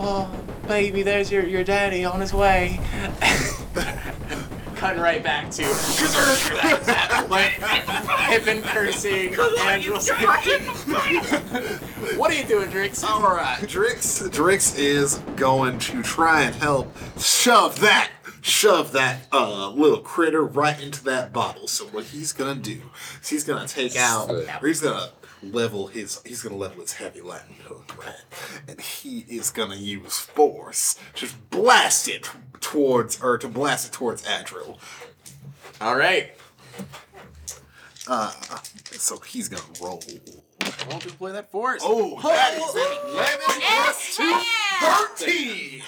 [0.00, 0.30] oh,
[0.66, 2.80] baby, there's your, your daddy on his way.
[4.76, 5.64] Cutting right back to
[7.28, 7.58] like
[8.28, 9.98] Pippin cursing, Angela.
[12.16, 13.02] what are you doing, Drix?
[13.02, 14.28] All right, Drix.
[14.30, 18.10] Drix is going to try and help shove that,
[18.48, 21.68] shove that uh, little critter right into that bottle.
[21.68, 22.80] So what he's gonna do
[23.20, 25.10] is he's gonna take out, or he's gonna
[25.42, 28.24] level his, he's gonna level his heavy lightning hook, right?
[28.66, 32.28] And he is gonna use force to blast it
[32.60, 34.78] towards, or to blast it towards Adril.
[35.80, 36.32] All right.
[38.08, 38.32] Uh,
[38.92, 40.02] so he's gonna roll.
[40.88, 41.82] Won't deploy that force.
[41.84, 44.40] Oh, that is an 11 plus 2,
[45.18, 45.82] 13!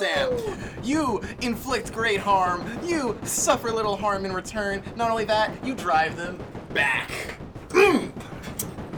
[0.00, 0.82] Damn!
[0.82, 2.64] You inflict great harm.
[2.84, 4.82] You suffer little harm in return.
[4.96, 6.38] Not only that, you drive them
[6.72, 7.10] back.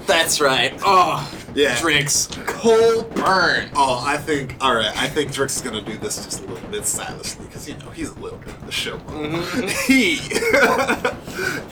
[0.07, 0.73] That's right.
[0.85, 1.75] Oh, Yeah.
[1.77, 2.31] Drix.
[2.47, 3.71] Cold burn.
[3.75, 4.57] Oh, I think.
[4.61, 7.83] All right, I think Drix is gonna do this just a little bit stylishly because
[7.83, 9.01] you know he's a little bit of the show.
[9.87, 10.17] He,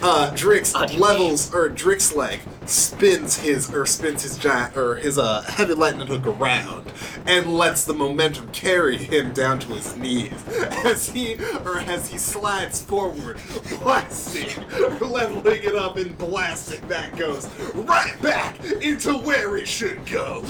[0.03, 5.19] uh, Drix Audio levels or Drix like spins his or spins his giant or his
[5.19, 6.91] uh heavy lightning hook around
[7.27, 10.33] and lets the momentum carry him down to his knees
[10.85, 11.35] as he
[11.65, 13.39] or as he slides forward,
[13.81, 14.65] blasting,
[15.01, 16.87] leveling it up and blasting.
[16.89, 20.43] That goes right back into where it should go.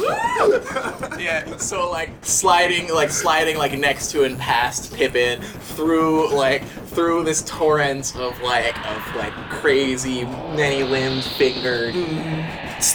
[1.18, 7.24] Yeah, so like sliding, like sliding, like next to and past Pippin through like through
[7.24, 11.94] this torrent of like of like crazy many-limbed fingered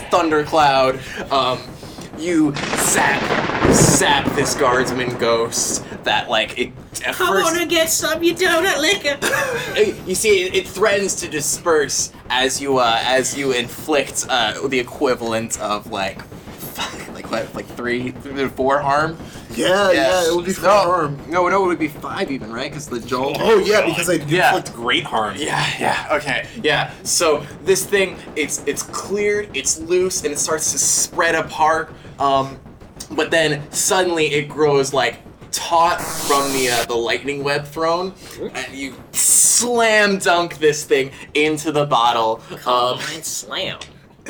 [0.09, 0.99] thundercloud.
[1.31, 1.61] Um,
[2.17, 6.71] you zap zap this guardsman ghost that like it
[7.05, 9.17] at first get some, you donut liquor.
[10.05, 14.79] You see it, it threatens to disperse as you uh, as you inflict uh, the
[14.79, 18.11] equivalent of like fuck, like what like three
[18.49, 19.17] four harm
[19.59, 21.17] Yeah, yeah, it would be no, for harm.
[21.29, 24.21] no no it would be five even right because the jolt Oh yeah, because they
[24.23, 24.55] Yeah.
[24.55, 25.35] inflict great harm.
[25.37, 26.93] yeah, yeah, okay, yeah.
[27.03, 31.93] So this thing, it's it's cleared, it's loose, and it starts to spread apart.
[32.19, 32.57] Um,
[33.11, 35.19] but then suddenly it grows like
[35.51, 38.13] taut from the uh, the lightning web thrown,
[38.53, 42.41] and you slam dunk this thing into the bottle.
[42.51, 42.57] Um,
[42.97, 43.79] Combine slam.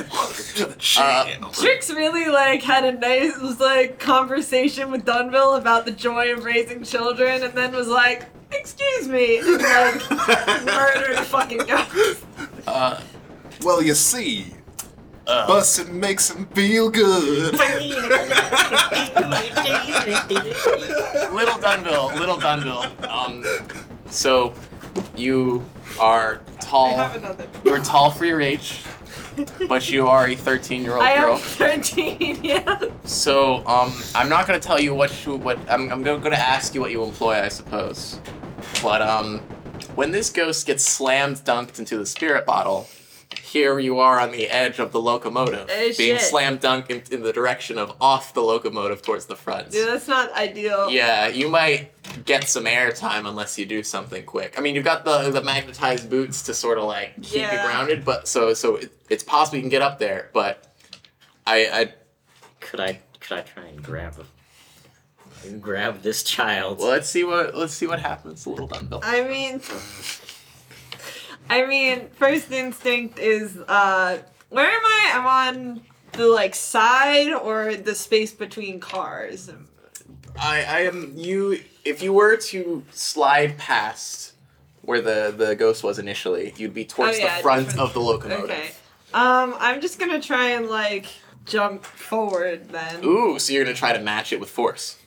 [0.03, 1.49] To the channel.
[1.51, 6.83] Drix really like had a nice like conversation with Dunville about the joy of raising
[6.83, 10.09] children, and then was like, "Excuse me," and like
[10.65, 12.23] murdered a fucking ghost.
[12.67, 13.01] uh,
[13.61, 14.53] well, you see,
[15.27, 17.53] uh, busting makes him feel good.
[21.33, 23.07] little Dunville, little Dunville.
[23.07, 23.43] Um,
[24.09, 24.53] so
[25.15, 25.63] you
[25.99, 26.95] are I tall.
[26.95, 27.47] have another.
[27.63, 28.81] You're tall for your age,
[29.67, 31.33] but you are a 13 year old I girl.
[31.35, 32.39] am thirteen.
[32.43, 32.83] Yeah.
[33.03, 36.81] So, um, I'm not gonna tell you what you what I'm, I'm gonna ask you
[36.81, 38.19] what you employ, I suppose.
[38.81, 39.39] But um,
[39.95, 42.87] when this ghost gets slammed dunked into the spirit bottle,
[43.49, 46.21] here you are on the edge of the locomotive, Oh, being shit.
[46.21, 49.71] slammed dunked in, in the direction of off the locomotive towards the front.
[49.71, 50.89] Dude, that's not ideal.
[50.89, 51.91] Yeah, you might
[52.25, 54.55] get some air time unless you do something quick.
[54.57, 58.05] I mean, you've got the the magnetized boots to sort of like keep you grounded,
[58.05, 60.29] but so so it, it's possible you can get up there.
[60.33, 60.63] But
[61.47, 61.93] I I
[62.59, 64.13] Could I could I try and grab
[65.59, 66.79] grab this child?
[66.79, 69.01] well, let's see what let's see what happens, little Dunville.
[69.03, 69.61] I mean,
[71.49, 74.19] I mean, first instinct is uh
[74.49, 75.11] Where am I?
[75.15, 75.81] I'm on
[76.13, 79.49] the like side or the space between cars.
[80.39, 81.59] I, I am you.
[81.85, 84.33] If you were to slide past
[84.81, 87.93] where the the ghost was initially, you'd be towards Oh, yeah, the front different- of
[87.93, 88.49] the locomotive.
[88.51, 88.71] Okay.
[89.13, 91.07] Um, I'm just gonna try and like
[91.45, 93.03] jump forward then.
[93.03, 94.97] Ooh, so you're gonna try to match it with force.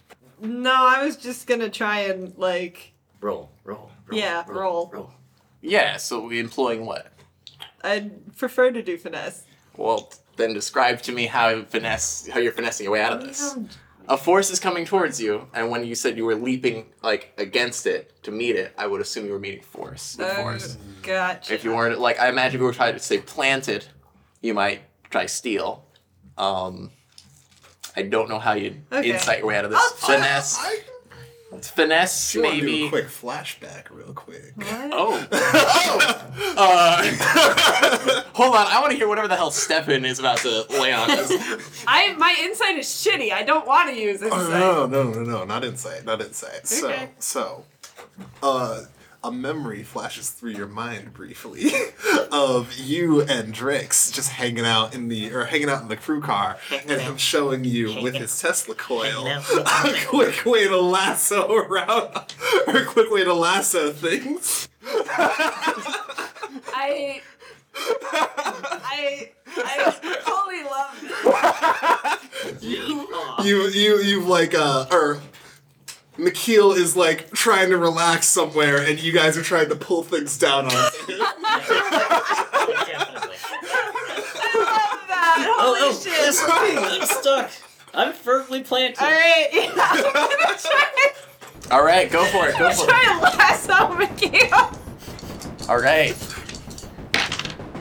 [0.40, 4.18] No, I was just gonna try and like Roll, roll, roll.
[4.18, 4.90] Yeah, roll.
[4.93, 5.12] roll.
[5.63, 5.97] Yeah.
[5.97, 7.13] So we employing what?
[7.83, 9.45] I'd prefer to do finesse.
[9.77, 13.57] Well, then describe to me how finesse how you're finessing your way out of this.
[14.09, 17.87] A force is coming towards you, and when you said you were leaping like against
[17.87, 20.77] it to meet it, I would assume you were meeting force with Oh, force.
[21.03, 21.55] gotcha.
[21.55, 23.87] If you weren't like, I imagine if you were trying to say planted,
[24.41, 25.87] you might try steel.
[26.37, 26.91] Um,
[27.97, 29.11] I don't know how you'd Okay.
[29.13, 29.81] insight your way out of this.
[29.81, 30.79] I'll- finesse, I,
[31.61, 32.86] finesse, if you do maybe.
[32.86, 34.53] a quick flashback, real quick.
[34.57, 34.90] What?
[34.92, 35.26] Oh.
[35.32, 36.55] oh.
[36.57, 37.03] Uh,
[38.32, 41.11] hold on, I want to hear whatever the hell Stefan is about to lay on
[41.11, 41.32] us.
[41.86, 43.32] I my insight is shitty.
[43.32, 44.40] I don't want to use insight.
[44.40, 46.61] Oh, no, no, no, no, not insight, not insight.
[46.82, 47.11] Okay.
[47.18, 47.64] So, so,
[48.42, 48.82] uh,
[49.25, 51.70] a memory flashes through your mind briefly
[52.33, 56.20] of you and Drix just hanging out in the or hanging out in the crew
[56.20, 62.35] car, and him showing you with his Tesla coil a quick way to lasso around,
[62.66, 64.68] or a quick way to lasso things.
[66.75, 67.23] I
[67.75, 69.95] I I
[70.25, 72.18] totally love this.
[72.61, 75.20] You, you, you've like uh, or.
[76.19, 80.37] McKeel is like trying to relax somewhere, and you guys are trying to pull things
[80.39, 80.79] down on him.
[81.09, 81.23] Definitely.
[83.65, 85.57] I love that.
[85.59, 86.13] Holy Oh, oh, shit.
[86.21, 87.51] listen, I'm stuck.
[87.95, 89.01] I'm firmly planted.
[89.03, 91.11] All right, yeah, I'm gonna try,
[91.71, 92.59] All right, go for it.
[92.59, 92.89] Go for it.
[92.89, 94.77] try and lasso McKeel.
[95.69, 96.15] All right.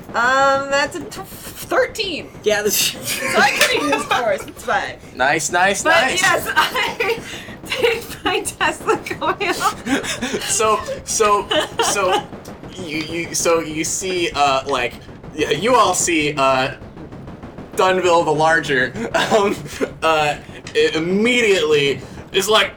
[0.10, 2.30] Um, that's a t- thirteen.
[2.44, 2.92] Yeah, this.
[3.32, 4.44] So I could use force.
[4.48, 4.98] It's fine.
[5.16, 6.22] Nice, nice, But nice.
[6.22, 7.20] yes, I
[7.72, 9.54] take my Tesla coil.
[10.42, 11.48] so so
[11.84, 12.28] so
[12.76, 14.94] you you so you see uh like
[15.34, 16.76] yeah, you all see uh
[17.74, 18.92] Dunville the larger
[19.34, 19.56] um
[20.04, 20.38] uh
[20.96, 22.02] immediately
[22.32, 22.74] is like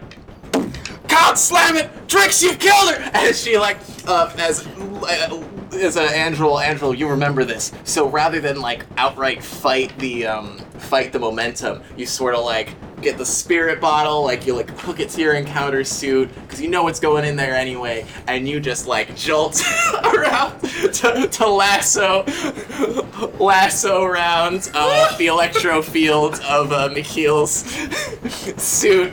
[1.09, 5.43] God slam it Drix you killed her and she like uh as uh,
[5.75, 7.73] as uh, Angel Angel you remember this.
[7.85, 12.75] So rather than like outright fight the um fight the momentum you sort of like
[13.01, 16.69] get the spirit bottle like you like hook it to your encounter suit because you
[16.69, 19.63] know what's going in there anyway and you just like jolt
[20.15, 22.25] around to, to lasso
[23.39, 27.65] lasso around uh, the electro field of uh, McKeel's
[28.63, 29.13] suit.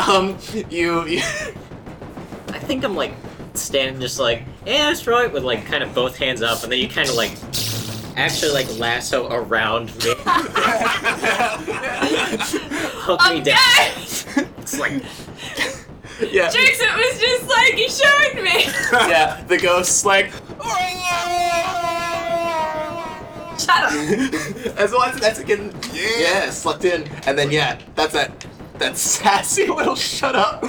[0.00, 0.38] Um
[0.70, 1.18] you, you
[2.48, 3.12] I think I'm like
[3.54, 6.78] standing just like, yeah, that's right, with like kind of both hands up, and then
[6.78, 7.32] you kind of like
[8.16, 10.14] actually like lasso around me,
[13.02, 13.58] hook me I'm down.
[14.58, 14.92] It's like,
[16.30, 18.64] yeah Jinx, it was just like you showed me.
[19.10, 20.30] yeah the ghost's like
[23.58, 23.92] Shut up.
[24.78, 26.08] as long as that's again Yeah.
[26.20, 28.44] yeah sucked in and then yeah that's that
[28.82, 30.60] that sassy little shut up.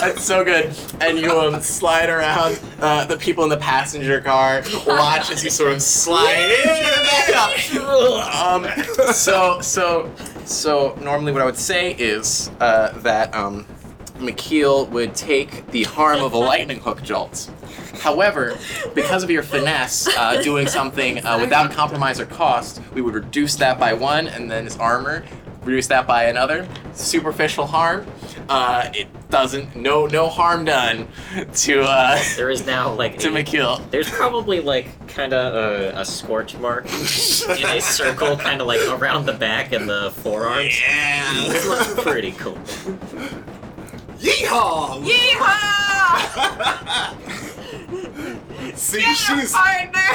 [0.00, 0.74] That's so good.
[1.00, 5.50] And you um slide around uh, the people in the passenger car watch as you
[5.50, 7.78] sort of slide in
[8.42, 10.10] um so so
[10.44, 13.66] so normally what i would say is uh, that um
[14.18, 17.48] McKeel would take the harm of a lightning hook jolt.
[18.00, 18.56] However,
[18.92, 23.54] because of your finesse, uh, doing something uh, without compromise or cost, we would reduce
[23.56, 25.24] that by one, and then his armor,
[25.68, 26.66] reduce that by another.
[26.94, 28.06] Superficial harm,
[28.48, 31.06] uh, it doesn't, no, no harm done
[31.54, 33.88] to uh, there is now like to a- McKeel.
[33.90, 36.92] There's probably like kind of a, a scorch mark in
[37.66, 40.80] a circle, kind of like around the back and the forearms.
[40.80, 41.32] Yeah.
[41.46, 42.58] It looks pretty cool.
[44.18, 45.04] Yeehaw!
[45.04, 46.74] Yeehaw!
[48.78, 49.56] See, Get she's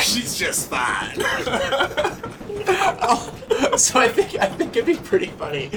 [0.01, 1.17] she's just fine.
[2.65, 5.69] Oh, so I think I think it'd be pretty funny.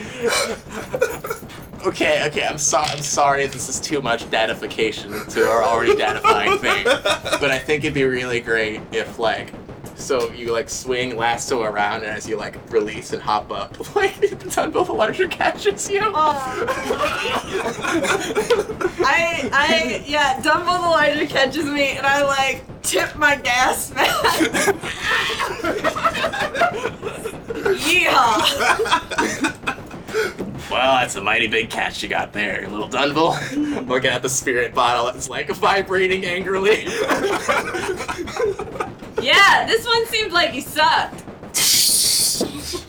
[1.84, 2.90] Okay, okay, I'm sorry.
[2.90, 3.46] I'm sorry.
[3.46, 8.04] This is too much datification to our already datifying thing, but I think it'd be
[8.04, 9.52] really great if like,
[9.96, 14.14] so you like swing lasso around, and as you like release and hop up, like
[14.14, 16.00] Dunville the larger catches you.
[16.02, 16.66] Oh.
[19.08, 24.74] I, I, yeah, Dumbo the larger catches me, and I like tip my gas mask.
[27.86, 29.52] Yeehaw!
[30.70, 33.86] Well, that's a mighty big catch you got there, little Dunville.
[33.88, 36.86] Looking at the spirit bottle, it's like vibrating angrily.
[39.22, 41.22] Yeah, this one seemed like he sucked.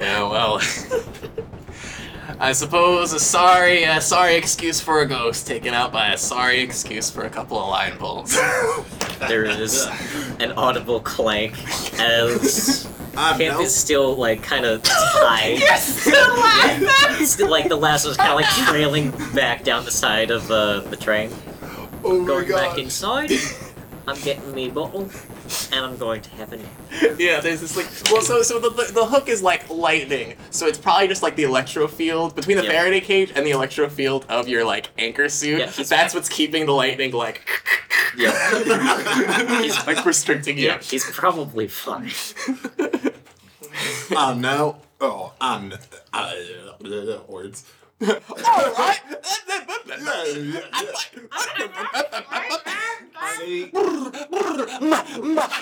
[0.00, 0.60] Yeah, well.
[2.40, 6.60] I suppose a sorry, a sorry excuse for a ghost taken out by a sorry
[6.60, 8.34] excuse for a couple of line bulls.
[9.28, 9.86] There is
[10.38, 11.52] an audible clank
[12.00, 13.60] as I Camp know.
[13.60, 15.58] is still like kind of tied.
[15.78, 17.26] still laughing.
[17.26, 20.80] Still, like the last was kind of like trailing back down the side of uh,
[20.80, 21.30] the train.
[22.02, 23.32] Oh my Going back inside,
[24.10, 25.08] I'm getting me bottle,
[25.72, 26.66] and I'm going to have a nap.
[27.18, 30.66] yeah, there's this like well, so so the, the the hook is like lightning, so
[30.66, 32.70] it's probably just like the electro field between the Yeah.
[32.70, 35.60] Faraday cage and the electro field of your like anchor suit.
[35.60, 37.48] Yeah, he's- That's what's keeping the lightning like
[38.16, 38.32] Yeah,
[39.62, 40.66] he's like restricting you.
[40.66, 42.10] yeah, he's probably fine.
[44.16, 44.78] I know.
[45.00, 45.72] Oh, I'm.
[46.12, 46.32] Uh,
[47.28, 47.64] words.
[48.02, 49.00] All right.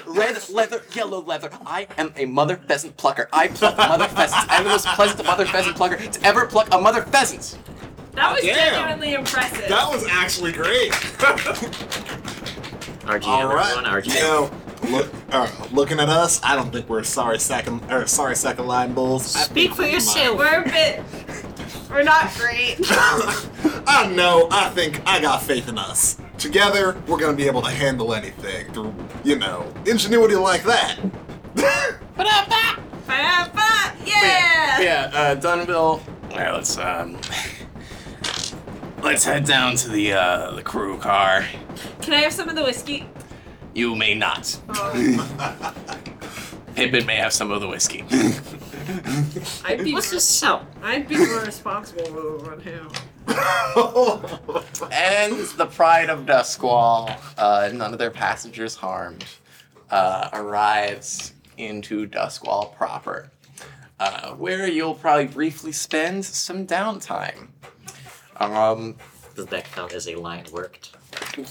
[0.06, 1.50] Red leather, yellow leather.
[1.66, 3.28] I am a mother pheasant plucker.
[3.32, 4.46] I pluck mother pheasants.
[4.48, 7.58] I'm the most pleasant mother pheasant plucker to ever pluck a mother pheasant.
[8.12, 8.54] That was Damn.
[8.74, 9.68] genuinely impressive.
[9.68, 10.90] That was actually great.
[13.08, 13.74] RG All number right.
[13.74, 14.06] one, RG.
[14.14, 14.50] You know,
[14.90, 18.92] look, uh, looking at us, I don't think we're sorry second or sorry second line
[18.92, 19.34] bulls.
[19.34, 20.36] I Speak for we yourself.
[20.38, 21.02] We're a bit.
[21.90, 22.76] We're not great.
[23.86, 24.48] I know.
[24.50, 26.18] I think I got faith in us.
[26.38, 30.96] Together, we're gonna be able to handle anything through, you know, ingenuity like that.
[31.54, 32.78] Ba-da-ba.
[34.04, 34.80] Yeah.
[34.80, 36.00] Yeah, uh, Dunville.
[36.30, 37.18] Alright, let's um,
[39.02, 41.44] let's head down to the uh, the crew car.
[42.02, 43.06] Can I have some of the whiskey?
[43.74, 44.58] You may not.
[44.70, 45.74] Oh,
[46.74, 48.04] Pippin may have some of the whiskey.
[49.64, 49.92] I'd be.
[49.92, 50.62] What's this so?
[50.82, 52.88] I'd be more responsible than him.
[54.90, 59.26] and the pride of Duskwall, uh, none of their passengers harmed,
[59.90, 63.30] uh, arrives into Duskwall proper,
[64.00, 67.48] uh, where you'll probably briefly spend some downtime.
[68.36, 68.96] Um,
[69.34, 70.96] Does that count as a line worked?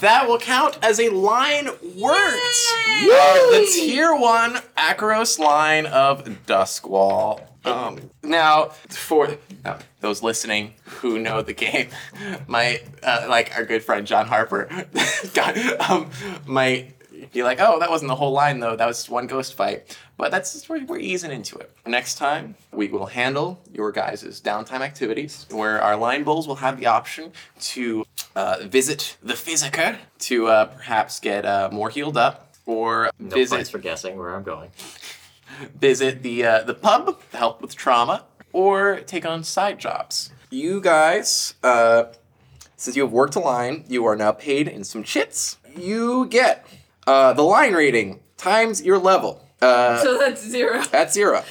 [0.01, 2.67] That will count as a line worked.
[3.01, 7.41] The tier one Akaros line of Duskwall.
[7.65, 11.89] Um, now, for uh, those listening who know the game,
[12.47, 14.69] my uh, like our good friend John Harper,
[15.33, 16.09] God, um,
[16.45, 16.96] might
[17.33, 18.75] be like, "Oh, that wasn't the whole line though.
[18.75, 21.71] That was one ghost fight." But that's just where we're easing into it.
[21.85, 26.79] Next time, we will handle your guys' downtime activities, where our line bulls will have
[26.79, 28.05] the option to
[28.35, 33.67] uh, visit the Physica to uh, perhaps get uh, more healed up, or No visit
[33.67, 34.71] for guessing where I'm going.
[35.79, 40.31] visit the uh, the pub to help with trauma, or take on side jobs.
[40.49, 42.05] You guys, uh,
[42.75, 45.57] since you have worked a line, you are now paid in some chits.
[45.75, 46.65] You get
[47.07, 49.43] uh, the line rating times your level.
[49.61, 50.83] Uh, So that's zero.
[50.91, 51.43] That's zero.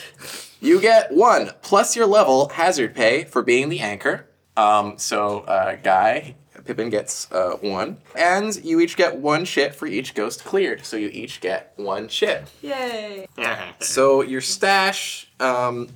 [0.61, 4.27] You get one plus your level hazard pay for being the anchor.
[4.57, 6.35] Um, so, uh, Guy,
[6.65, 7.99] Pippin gets uh, one.
[8.15, 10.85] And you each get one shit for each ghost cleared.
[10.87, 12.45] So you each get one shit.
[12.63, 13.27] Yay.
[13.81, 15.89] So your stash, um,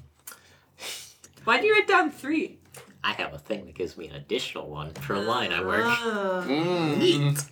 [1.44, 2.58] Why do you write down three?
[3.02, 5.86] I have a thing that gives me an additional one per line I work.
[5.86, 7.46] Mm,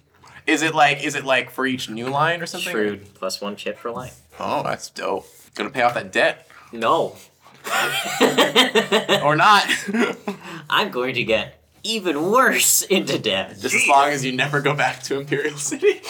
[0.48, 2.72] is it like is it like for each new line or something?
[2.72, 4.10] Shrewd plus one chip for line.
[4.40, 5.26] Oh, that's dope.
[5.54, 7.16] Gonna pay off that debt No.
[9.24, 9.66] or not?
[10.70, 13.56] I'm going to get even worse into debt.
[13.58, 15.86] Just as long as you never go back to Imperial City.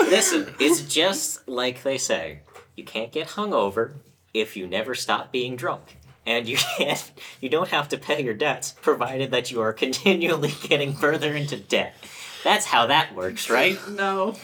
[0.00, 2.40] Listen, it's just like they say.
[2.76, 3.94] You can't get hungover
[4.32, 5.96] if you never stop being drunk.
[6.26, 10.54] And you can't you don't have to pay your debts, provided that you are continually
[10.62, 11.94] getting further into debt.
[12.44, 13.78] That's how that works, right?
[13.90, 14.34] No.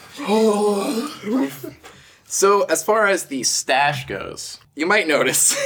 [2.29, 5.57] So, as far as the stash goes, you might notice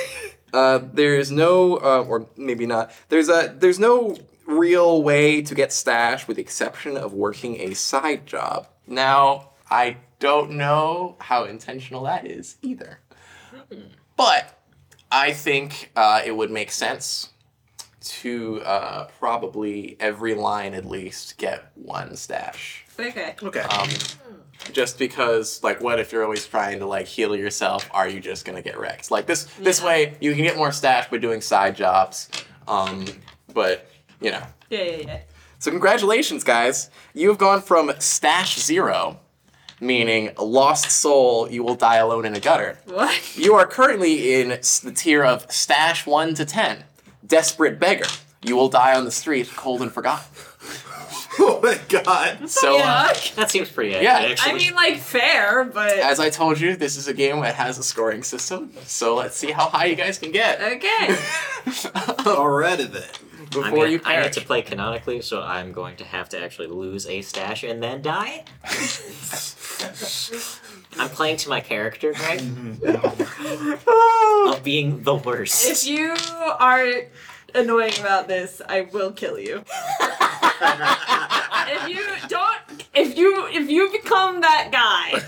[0.52, 2.92] uh, there's no, uh, or maybe not.
[3.08, 4.16] There's a there's no
[4.46, 8.68] real way to get stash with the exception of working a side job.
[8.86, 13.00] Now, I don't know how intentional that is either,
[14.16, 14.59] but
[15.12, 17.30] I think uh, it would make sense
[18.00, 22.84] to uh, probably every line at least get one stash.
[22.98, 23.34] Okay.
[23.42, 23.60] Okay.
[23.60, 23.88] Um,
[24.72, 27.88] just because, like, what if you're always trying to like heal yourself?
[27.92, 29.10] Are you just gonna get wrecked?
[29.10, 29.86] Like this, this Yeah.
[29.86, 32.28] way you can get more stash by doing side jobs.
[32.68, 33.04] Um,
[33.52, 33.88] but
[34.20, 34.42] you know.
[34.68, 35.18] Yeah, yeah, yeah.
[35.58, 36.88] So congratulations, guys!
[37.14, 39.18] You have gone from stash zero,
[39.80, 42.78] meaning lost soul, you will die alone in a gutter.
[42.86, 43.36] What?
[43.36, 46.84] You are currently in the tier of stash one to ten,
[47.26, 48.06] desperate beggar.
[48.42, 50.24] You will die on the street, cold and forgotten.
[51.38, 52.48] oh my god.
[52.48, 54.32] So, uh, That seems pretty accurate, Yeah.
[54.32, 54.52] actually.
[54.52, 57.78] I mean, like fair, but as I told you, this is a game that has
[57.78, 58.72] a scoring system.
[58.84, 60.60] So let's see how high you guys can get.
[60.60, 61.06] okay.
[61.66, 63.02] Alrighty then.
[63.40, 66.40] I'm Before gonna, you I need to play canonically, so I'm going to have to
[66.42, 68.44] actually lose a stash and then die.
[70.98, 72.40] I'm playing to my character, Greg,
[74.46, 75.66] of being the worst.
[75.66, 76.14] if you
[76.58, 76.86] are
[77.54, 79.62] annoying about this, I will kill you.
[81.72, 82.58] if you don't,
[82.94, 85.20] if you if you become that guy,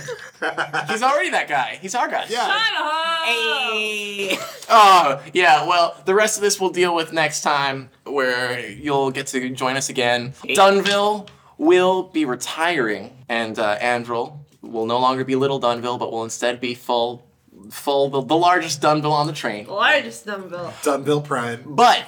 [0.90, 1.78] He's already that guy.
[1.80, 2.26] He's our guy.
[2.28, 2.46] Yeah.
[2.46, 3.24] shut up.
[3.26, 4.36] Hey!
[4.68, 9.28] Oh, yeah, well, the rest of this we'll deal with next time, where you'll get
[9.28, 10.32] to join us again.
[10.44, 16.24] Dunville will be retiring, and uh, Andril will no longer be Little Dunville, but will
[16.24, 17.26] instead be full,
[17.70, 19.66] full, the, the largest Dunville on the train.
[19.66, 20.72] Largest Dunville.
[20.82, 21.62] Dunville Prime.
[21.66, 22.04] But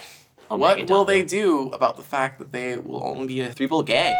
[0.48, 1.06] what will Dunville.
[1.06, 4.14] they do about the fact that they will only be a three-bill gang?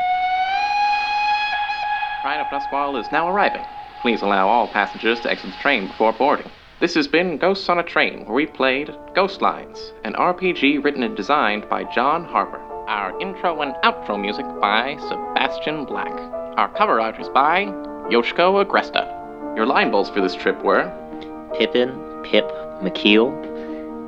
[2.23, 3.65] Pride of Duskwall is now arriving.
[4.01, 6.51] Please allow all passengers to exit the train before boarding.
[6.81, 11.02] This has been Ghosts on a Train, where we played Ghost Lines, an RPG written
[11.02, 12.59] and designed by John Harper.
[12.89, 16.12] Our intro and outro music by Sebastian Black.
[16.59, 17.66] Our cover art is by
[18.11, 19.07] Yoshiko Agresta.
[19.57, 20.93] Your line bulls for this trip were
[21.57, 21.91] Pippin,
[22.25, 22.49] Pip,
[22.83, 23.33] McKeel.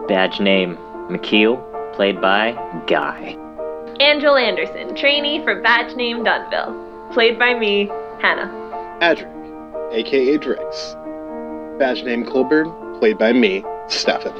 [0.09, 0.77] Badge name,
[1.09, 1.62] McKeel.
[1.94, 2.52] Played by
[2.86, 3.36] Guy.
[4.01, 7.12] Angel Anderson, trainee for badge name Dunville.
[7.14, 7.86] Played by me,
[8.20, 8.51] Hannah.
[9.01, 9.32] Adric,
[9.93, 11.78] aka Drix.
[11.78, 14.36] Badge name Colburn, played by me, Stefan.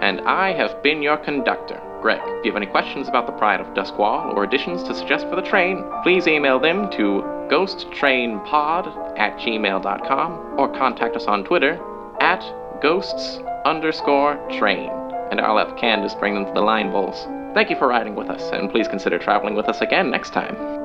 [0.00, 2.20] And I have been your conductor, Greg.
[2.22, 5.36] If you have any questions about the Pride of Duskwall or additions to suggest for
[5.36, 11.80] the train, please email them to ghosttrainpod at gmail.com or contact us on Twitter
[12.20, 12.44] at
[12.82, 14.90] ghosts underscore train.
[15.30, 17.24] And I'll have Candace bring them to the line bulls.
[17.54, 20.83] Thank you for riding with us, and please consider traveling with us again next time.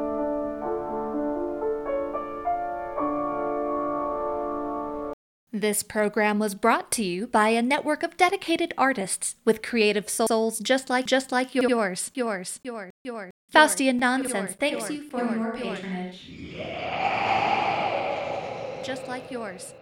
[5.52, 10.60] This program was brought to you by a network of dedicated artists with creative souls
[10.60, 13.32] just like just like yours, yours, yours, yours.
[13.52, 16.30] Faustian Nonsense thanks you for your patronage.
[18.84, 19.74] Just like yours.